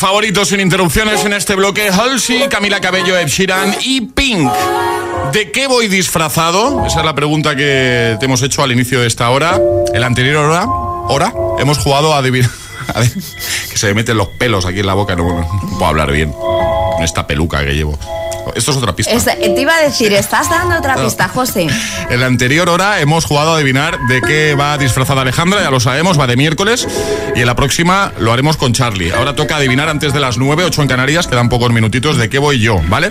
Favoritos 0.00 0.48
sin 0.48 0.60
interrupciones 0.60 1.26
en 1.26 1.34
este 1.34 1.54
bloque, 1.54 1.90
Halsey, 1.90 2.48
Camila 2.48 2.80
Cabello, 2.80 3.18
Ed 3.18 3.26
Sheeran 3.28 3.76
y 3.82 4.00
Pink. 4.00 4.50
¿De 5.30 5.52
qué 5.52 5.66
voy 5.66 5.88
disfrazado? 5.88 6.86
Esa 6.86 7.00
es 7.00 7.04
la 7.04 7.14
pregunta 7.14 7.54
que 7.54 8.16
te 8.18 8.24
hemos 8.24 8.42
hecho 8.42 8.62
al 8.62 8.72
inicio 8.72 9.02
de 9.02 9.06
esta 9.06 9.28
hora. 9.28 9.60
En 9.92 10.00
la 10.00 10.06
anterior 10.06 10.36
hora, 10.36 10.64
hora 10.66 11.34
hemos 11.58 11.76
jugado 11.78 12.14
a 12.14 12.18
adivinar... 12.18 12.50
a 12.94 13.00
ver, 13.00 13.12
que 13.12 13.76
se 13.76 13.88
me 13.88 13.94
meten 13.94 14.16
los 14.16 14.28
pelos 14.28 14.64
aquí 14.64 14.80
en 14.80 14.86
la 14.86 14.94
boca, 14.94 15.14
no, 15.16 15.24
no 15.24 15.68
puedo 15.68 15.86
hablar 15.86 16.10
bien 16.10 16.32
con 16.32 17.02
esta 17.02 17.26
peluca 17.26 17.62
que 17.62 17.74
llevo. 17.74 17.98
Esto 18.54 18.70
es 18.72 18.76
otra 18.76 18.94
pista. 18.94 19.12
Es- 19.12 19.24
te 19.24 19.60
iba 19.60 19.74
a 19.74 19.80
decir, 19.80 20.12
estás 20.12 20.48
dando 20.50 20.76
otra 20.76 20.96
No. 20.96 21.04
pista, 21.04 21.28
José. 21.28 21.66
En 22.08 22.20
la 22.20 22.26
anterior 22.26 22.68
hora 22.68 23.00
hemos 23.00 23.24
jugado 23.24 23.52
a 23.52 23.56
adivinar 23.56 23.98
de 24.08 24.20
qué 24.22 24.54
va 24.54 24.76
disfrazada 24.78 25.22
Alejandra, 25.22 25.62
ya 25.62 25.70
lo 25.70 25.80
sabemos, 25.80 26.18
va 26.18 26.26
de 26.26 26.36
miércoles. 26.36 26.86
Y 27.36 27.40
en 27.40 27.46
la 27.46 27.54
próxima 27.56 28.12
lo 28.18 28.32
haremos 28.32 28.56
con 28.56 28.72
Charlie. 28.72 29.12
Ahora 29.12 29.34
toca 29.36 29.56
adivinar 29.56 29.88
antes 29.88 30.12
de 30.12 30.20
las 30.20 30.36
9, 30.38 30.64
8 30.64 30.82
en 30.82 30.88
Canarias, 30.88 31.26
quedan 31.26 31.48
pocos 31.48 31.70
minutitos 31.72 32.16
de 32.16 32.28
qué 32.28 32.38
voy 32.38 32.60
yo, 32.60 32.80
¿vale? 32.88 33.10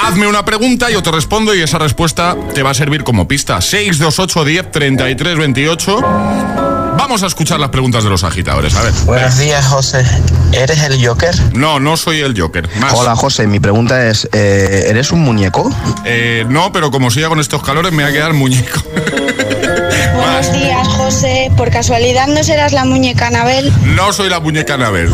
Hazme 0.00 0.28
una 0.28 0.44
pregunta, 0.44 0.90
yo 0.90 1.02
te 1.02 1.10
respondo 1.10 1.54
y 1.54 1.60
esa 1.60 1.78
respuesta 1.78 2.36
te 2.54 2.62
va 2.62 2.70
a 2.70 2.74
servir 2.74 3.02
como 3.02 3.26
pista. 3.26 3.60
628 3.60 4.44
10 4.44 4.70
33 4.70 5.36
28. 5.36 6.67
Vamos 7.08 7.22
a 7.22 7.26
escuchar 7.26 7.58
las 7.58 7.70
preguntas 7.70 8.04
de 8.04 8.10
los 8.10 8.22
agitadores, 8.22 8.74
a 8.74 8.82
ver. 8.82 8.92
Buenos 9.06 9.38
días, 9.38 9.64
José. 9.64 10.04
¿Eres 10.52 10.82
el 10.82 11.02
Joker? 11.02 11.34
No, 11.54 11.80
no 11.80 11.96
soy 11.96 12.20
el 12.20 12.38
Joker. 12.38 12.68
Más. 12.80 12.92
Hola, 12.92 13.16
José. 13.16 13.46
Mi 13.46 13.60
pregunta 13.60 14.08
es, 14.08 14.28
eh, 14.30 14.88
¿eres 14.88 15.10
un 15.10 15.20
muñeco? 15.20 15.74
Eh, 16.04 16.44
no, 16.50 16.70
pero 16.70 16.90
como 16.90 17.10
siga 17.10 17.30
con 17.30 17.40
estos 17.40 17.62
calores 17.62 17.92
me 17.92 18.02
va 18.02 18.10
a 18.10 18.12
quedar 18.12 18.34
muñeco. 18.34 18.82
Buenos 20.14 20.52
días, 20.52 20.86
José. 20.86 21.50
Por 21.56 21.70
casualidad 21.70 22.26
no 22.26 22.44
serás 22.44 22.72
la 22.72 22.84
muñeca 22.84 23.28
Anabel. 23.28 23.72
No 23.96 24.12
soy 24.12 24.28
la 24.28 24.40
muñeca 24.40 24.74
Anabel. 24.74 25.10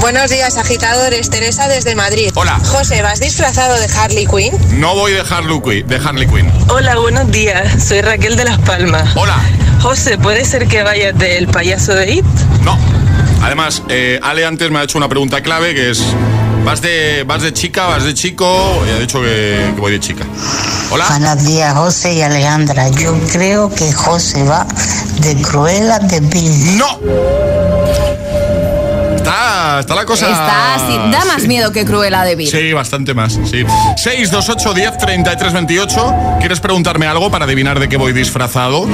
Buenos 0.00 0.30
días, 0.30 0.56
agitadores. 0.56 1.28
Teresa 1.28 1.68
desde 1.68 1.94
Madrid. 1.94 2.30
Hola. 2.34 2.58
José, 2.64 3.02
¿vas 3.02 3.20
disfrazado 3.20 3.78
de 3.78 3.86
Harley 3.94 4.26
Quinn? 4.26 4.52
No 4.80 4.94
voy 4.94 5.12
de 5.12 5.20
Harley 5.20 5.60
Quinn. 5.60 5.86
De 5.86 5.96
Harley 5.96 6.26
Quinn. 6.26 6.50
Hola, 6.68 6.96
buenos 6.96 7.30
días. 7.30 7.84
Soy 7.84 8.00
Raquel 8.00 8.34
de 8.36 8.44
Las 8.44 8.58
Palmas. 8.60 9.14
Hola. 9.14 9.36
José, 9.82 10.16
¿puede 10.16 10.46
ser 10.46 10.68
que 10.68 10.82
vayas 10.82 11.16
del 11.18 11.48
payaso 11.48 11.94
de 11.94 12.14
It? 12.14 12.24
No. 12.62 12.78
Además, 13.42 13.82
eh, 13.90 14.18
Ale 14.22 14.46
antes 14.46 14.70
me 14.70 14.78
ha 14.78 14.84
hecho 14.84 14.96
una 14.96 15.08
pregunta 15.08 15.42
clave 15.42 15.74
que 15.74 15.90
es... 15.90 16.02
¿Vas 16.64 16.82
de, 16.82 17.24
vas 17.26 17.42
de 17.42 17.54
chica, 17.54 17.86
vas 17.86 18.04
de 18.04 18.12
chico? 18.12 18.82
Y 18.86 18.90
ha 18.90 18.98
dicho 18.98 19.20
que, 19.20 19.72
que 19.74 19.80
voy 19.80 19.92
de 19.92 20.00
chica. 20.00 20.24
Hola. 20.90 21.06
Buenos 21.08 21.44
días, 21.44 21.74
José 21.74 22.14
y 22.14 22.22
Alejandra. 22.22 22.88
Yo 22.90 23.18
creo 23.32 23.70
que 23.70 23.92
José 23.92 24.44
va 24.44 24.66
de 25.20 25.36
Cruella 25.40 25.98
de 26.00 26.20
Vil. 26.20 26.76
¡No! 26.78 26.98
Está, 29.30 29.80
está 29.80 29.94
la 29.94 30.04
cosa... 30.04 30.30
Está 30.30 30.74
así, 30.74 30.96
da 31.10 31.24
más 31.24 31.42
sí. 31.42 31.48
miedo 31.48 31.72
que 31.72 31.84
Cruella 31.84 32.24
de 32.24 32.34
Vil. 32.34 32.48
Sí, 32.48 32.72
bastante 32.72 33.14
más, 33.14 33.34
sí. 33.44 33.64
628 33.96 34.74
10 34.74 34.98
33 34.98 35.52
28. 35.52 36.14
¿Quieres 36.40 36.60
preguntarme 36.60 37.06
algo 37.06 37.30
para 37.30 37.44
adivinar 37.44 37.78
de 37.78 37.88
qué 37.88 37.96
voy 37.96 38.12
disfrazado? 38.12 38.86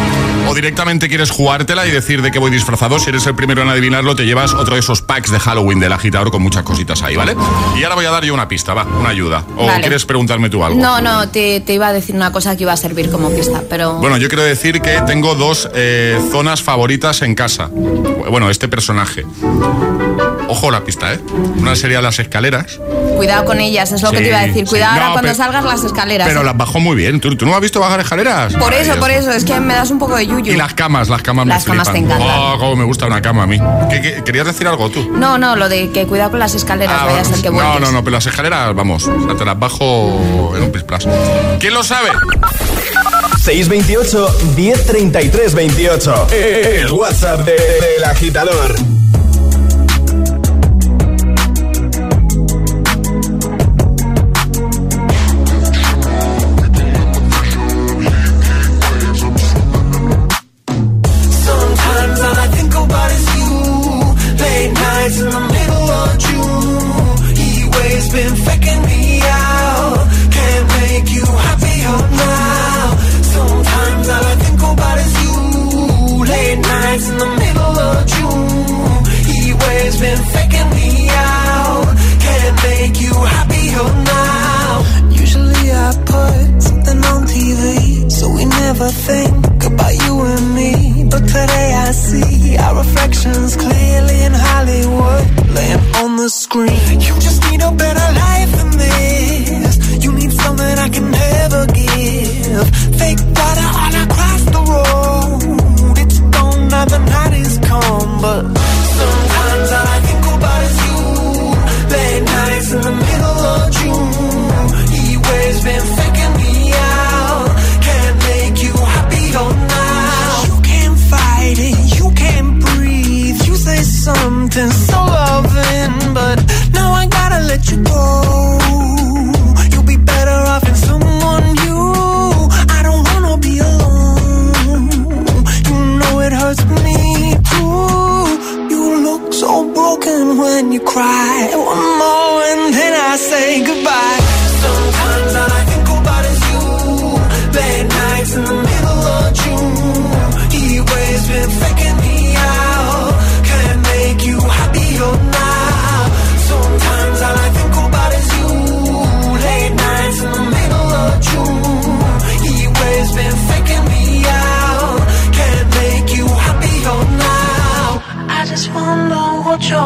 ¿O 0.48 0.54
directamente 0.54 1.08
quieres 1.08 1.30
jugártela 1.30 1.86
y 1.86 1.90
decir 1.90 2.22
de 2.22 2.30
qué 2.30 2.38
voy 2.38 2.50
disfrazado? 2.50 2.98
Si 2.98 3.08
eres 3.08 3.26
el 3.26 3.34
primero 3.34 3.62
en 3.62 3.68
adivinarlo, 3.68 4.14
te 4.14 4.24
llevas 4.24 4.52
otro 4.52 4.74
de 4.74 4.80
esos 4.80 5.02
packs 5.02 5.30
de 5.30 5.40
Halloween 5.40 5.80
del 5.80 5.92
agitador 5.92 6.30
con 6.30 6.42
muchas 6.42 6.62
cositas 6.62 7.02
ahí, 7.02 7.16
¿vale? 7.16 7.34
Y 7.78 7.82
ahora 7.82 7.94
voy 7.94 8.04
a 8.04 8.10
dar 8.10 8.24
yo 8.24 8.34
una 8.34 8.48
pista, 8.48 8.74
va, 8.74 8.84
una 8.84 9.08
ayuda. 9.08 9.42
¿O 9.56 9.66
Vale. 9.66 9.80
quieres 9.80 10.04
preguntarme 10.04 10.50
tú 10.50 10.62
algo? 10.64 10.78
No, 10.78 11.00
no, 11.00 11.28
te, 11.30 11.60
te 11.60 11.74
iba 11.74 11.88
a 11.88 11.92
decir 11.92 12.14
una 12.14 12.32
cosa 12.32 12.56
que 12.56 12.64
iba 12.64 12.72
a 12.72 12.76
servir 12.76 13.10
como 13.10 13.30
pista, 13.30 13.62
pero... 13.68 13.94
Bueno, 13.94 14.18
yo 14.18 14.28
quiero 14.28 14.44
decir 14.44 14.80
que 14.80 15.00
tengo 15.06 15.34
dos 15.34 15.68
eh, 15.74 16.20
zonas 16.30 16.62
favoritas 16.62 17.22
en 17.22 17.34
casa. 17.34 17.68
Bueno, 17.72 18.50
este 18.50 18.68
personaje. 18.68 19.24
Ojo 20.48 20.70
la 20.70 20.84
pista, 20.84 21.12
¿eh? 21.12 21.20
Una 21.58 21.74
sería 21.76 22.00
las 22.00 22.18
escaleras. 22.18 22.78
Cuidado 23.16 23.44
con 23.44 23.58
ellas, 23.60 23.90
es 23.92 24.02
lo 24.02 24.10
que 24.10 24.18
te 24.18 24.28
iba 24.28 24.38
a 24.38 24.46
decir. 24.46 24.64
sí. 24.64 24.70
Cuidado 24.70 24.92
ahora 24.92 25.06
No, 25.06 25.12
cuando 25.12 25.32
pero- 25.32 25.42
salgas 25.44 25.64
las 25.64 25.84
escaleras. 25.84 26.28
Pero 26.28 26.42
las 26.42 26.56
bajó 26.56 26.78
muy 26.80 26.94
bien. 26.96 27.20
¿Tú, 27.20 27.34
tú 27.36 27.46
no 27.46 27.54
has 27.54 27.60
visto 27.60 27.80
bajar 27.80 28.00
escaleras? 28.00 28.54
Por 28.54 28.72
eso, 28.74 28.94
por 28.96 29.10
eso, 29.10 29.32
es 29.32 29.44
que 29.44 29.58
me 29.58 29.74
das 29.74 29.90
un 29.90 29.98
poco 29.98 30.16
de 30.16 30.26
yuyu. 30.26 30.52
Y 30.52 30.56
las 30.56 30.74
camas, 30.74 31.08
las 31.08 31.22
camas 31.22 31.46
Las 31.46 31.66
me 31.66 31.72
camas 31.72 31.92
te 31.92 31.98
encantan. 31.98 32.28
Oh, 32.28 32.56
cómo 32.58 32.76
me 32.76 32.84
gusta 32.84 33.06
una 33.06 33.20
cama 33.22 33.44
a 33.44 33.46
mí. 33.46 33.58
¿Qué- 33.90 34.00
qué- 34.00 34.22
querías 34.24 34.46
decir 34.46 34.66
algo 34.68 34.88
tú? 34.90 35.10
No, 35.12 35.38
no, 35.38 35.56
lo 35.56 35.68
de 35.68 35.90
que 35.90 36.06
cuidado 36.06 36.30
con 36.30 36.38
las 36.40 36.54
escaleras, 36.54 36.96
Ah, 37.00 37.06
vaya 37.06 37.20
a 37.20 37.24
ser 37.24 37.36
que 37.42 37.48
no, 37.48 37.54
vuelques. 37.54 37.80
no, 37.80 37.92
no, 37.92 38.04
pero 38.04 38.16
las 38.16 38.26
escaleras, 38.26 38.74
vamos, 38.74 39.06
o 39.08 39.26
sea, 39.26 39.36
te 39.36 39.44
las 39.44 39.58
bajo 39.58 40.52
en 40.56 40.62
un 40.62 40.70
pisplas. 40.72 41.06
¿Quién 41.58 41.74
lo 41.74 41.82
sabe? 41.82 42.10
628 43.42 44.36
1033 44.56 45.54
28. 45.54 46.26
El 46.32 46.90
WhatsApp 46.92 47.40
de- 47.44 47.52
del 47.52 48.04
agitador. 48.04 48.74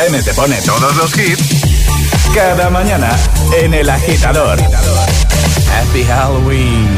GTFM 0.00 0.22
te 0.22 0.32
pone 0.34 0.56
todos 0.62 0.96
los 0.96 1.18
hits 1.18 1.62
cada 2.34 2.70
mañana 2.70 3.10
en 3.60 3.74
El 3.74 3.90
Agitador. 3.90 4.58
Happy 4.58 6.04
Halloween. 6.04 6.88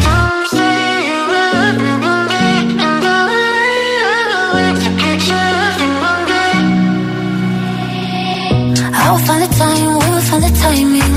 I'll 8.95 9.19
find 9.19 9.43
the 9.43 9.49
time, 9.57 9.99
we 9.99 10.11
will 10.11 10.21
find 10.21 10.45
the 10.45 10.51
timing. 10.61 11.15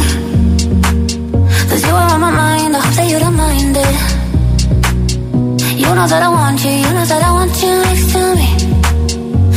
Cause 1.70 1.84
you 1.86 1.94
are 1.94 2.14
on 2.14 2.20
my 2.20 2.32
mind, 2.32 2.76
I 2.76 2.80
hope 2.80 2.96
that 2.96 3.08
you 3.10 3.20
don't 3.20 3.36
mind 3.36 3.78
it. 3.78 3.96
You 5.78 5.94
know 5.94 6.08
that 6.08 6.24
I 6.24 6.30
want 6.30 6.64
you, 6.64 6.72
you 6.72 6.94
know 6.94 7.06
that 7.06 7.22
I 7.22 7.32
want 7.32 7.62
you 7.62 7.78
next 7.84 8.12
to 8.14 8.36
me. 8.36 8.65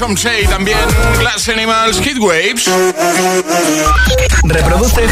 Somsei 0.00 0.46
también 0.46 0.78
Glass 1.18 1.46
Animals, 1.50 2.00
Hit 2.00 2.16
Waves. 2.18 2.70
Reproduce 4.44 5.02
el 5.02 5.10